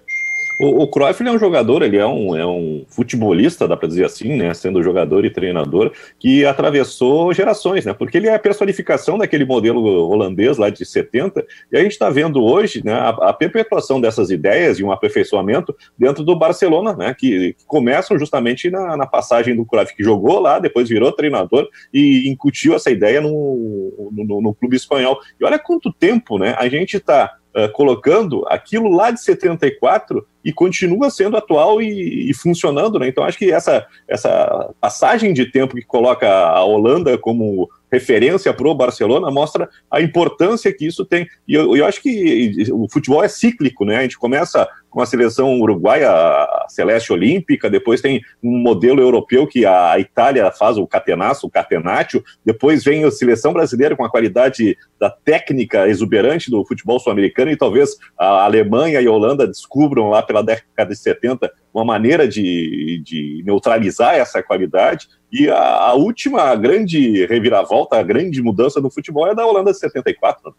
[0.60, 4.04] O, o Cruyff é um jogador, ele é um, é um futebolista, dá para dizer
[4.04, 9.16] assim, né, sendo jogador e treinador, que atravessou gerações, né, porque ele é a personificação
[9.16, 13.32] daquele modelo holandês lá de 70, e a gente está vendo hoje né, a, a,
[13.32, 18.98] perpetuação dessas ideias e um aperfeiçoamento dentro do Barcelona, né, que, que começam justamente na,
[18.98, 24.12] na, passagem do Cruyff, que jogou lá, depois virou treinador e incutiu essa ideia no,
[24.12, 25.18] no, no clube espanhol.
[25.40, 30.52] E olha quanto tempo né, a gente está uh, colocando aquilo lá de 74 e
[30.52, 33.08] continua sendo atual e, e, funcionando, né?
[33.08, 38.68] Então acho que essa, essa passagem de tempo que coloca a Holanda como referência para
[38.68, 41.26] o Barcelona mostra a importância que isso tem.
[41.46, 43.96] E eu, eu, acho que o futebol é cíclico, né?
[43.96, 49.46] A gente começa com a seleção uruguaia, a Celeste Olímpica, depois tem um modelo europeu
[49.46, 54.10] que a Itália faz o catenaço, o catenaccio, depois vem a seleção brasileira com a
[54.10, 60.10] qualidade da técnica exuberante do futebol sul-americano e talvez a Alemanha e a Holanda descubram
[60.10, 65.08] lá pela década de 70 uma maneira de, de neutralizar essa qualidade.
[65.32, 69.78] E a, a, última grande reviravolta, a grande mudança no futebol é da Holanda de
[69.78, 70.54] 74.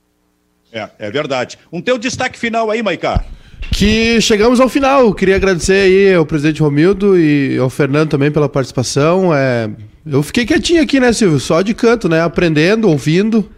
[0.71, 1.59] É, é verdade.
[1.71, 3.25] Um teu destaque final aí, Maicá.
[3.73, 5.13] Que chegamos ao final.
[5.13, 9.35] Queria agradecer aí ao presidente Romildo e ao Fernando também pela participação.
[9.35, 9.69] É,
[10.05, 11.39] eu fiquei quietinho aqui, né, Silvio?
[11.39, 12.21] Só de canto, né?
[12.21, 13.49] Aprendendo, ouvindo,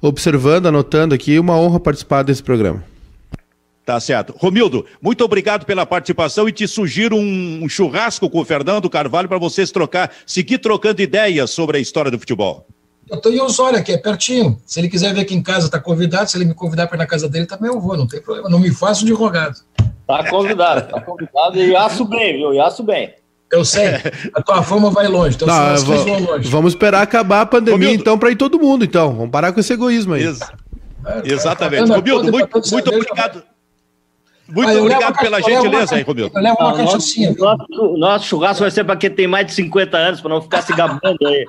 [0.00, 1.38] observando, anotando aqui.
[1.38, 2.91] Uma honra participar desse programa.
[3.84, 4.32] Tá certo.
[4.38, 9.28] Romildo, muito obrigado pela participação e te sugiro um, um churrasco com o Fernando Carvalho
[9.28, 12.66] para vocês trocar, seguir trocando ideias sobre a história do futebol.
[13.10, 14.56] Eu estou em Osório aqui, é pertinho.
[14.64, 16.30] Se ele quiser vir aqui em casa, está convidado.
[16.30, 18.48] Se ele me convidar para ir na casa dele, também eu vou, não tem problema.
[18.48, 19.58] Não me faço de rogado.
[20.06, 22.54] Tá convidado, tá convidado e aço bem, viu?
[22.54, 23.14] E aço bem.
[23.50, 23.86] Eu sei,
[24.34, 26.48] a tua fama vai longe, então não, vou, vão longe.
[26.48, 28.00] Vamos esperar acabar a pandemia, Romildo.
[28.00, 29.12] então, para ir todo mundo, então.
[29.12, 30.24] Vamos parar com esse egoísmo aí.
[30.24, 30.40] Ex
[31.04, 31.90] é, Exatamente.
[31.90, 33.42] Romildo, muito, muito obrigado.
[34.52, 36.36] Muito ah, obrigado pela gentileza aí, Romildo.
[36.36, 37.34] Eu levo uma cachaçinha.
[37.38, 40.60] Nosso, nosso churrasco vai ser para quem tem mais de 50 anos, para não ficar
[40.60, 41.46] se gabando aí.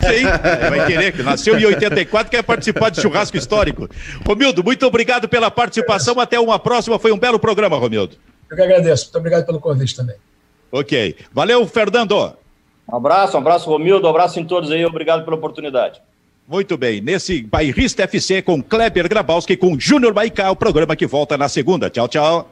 [0.00, 0.24] Sim,
[0.68, 3.88] vai querer, que nasceu em 84, quer participar de churrasco histórico.
[4.26, 6.18] Romildo, muito obrigado pela participação.
[6.18, 6.98] Até uma próxima.
[6.98, 8.16] Foi um belo programa, Romildo.
[8.50, 9.04] Eu que agradeço.
[9.04, 10.16] Muito obrigado pelo convite também.
[10.72, 11.16] Ok.
[11.32, 12.34] Valeu, Fernando.
[12.92, 14.08] Um abraço, um abraço, Romildo.
[14.08, 14.84] Um abraço em todos aí.
[14.84, 16.00] Obrigado pela oportunidade.
[16.50, 21.38] Muito bem, nesse Bairrista FC com Kleber Grabowski com Júnior Baicá, o programa que volta
[21.38, 21.88] na segunda.
[21.88, 22.50] Tchau, tchau.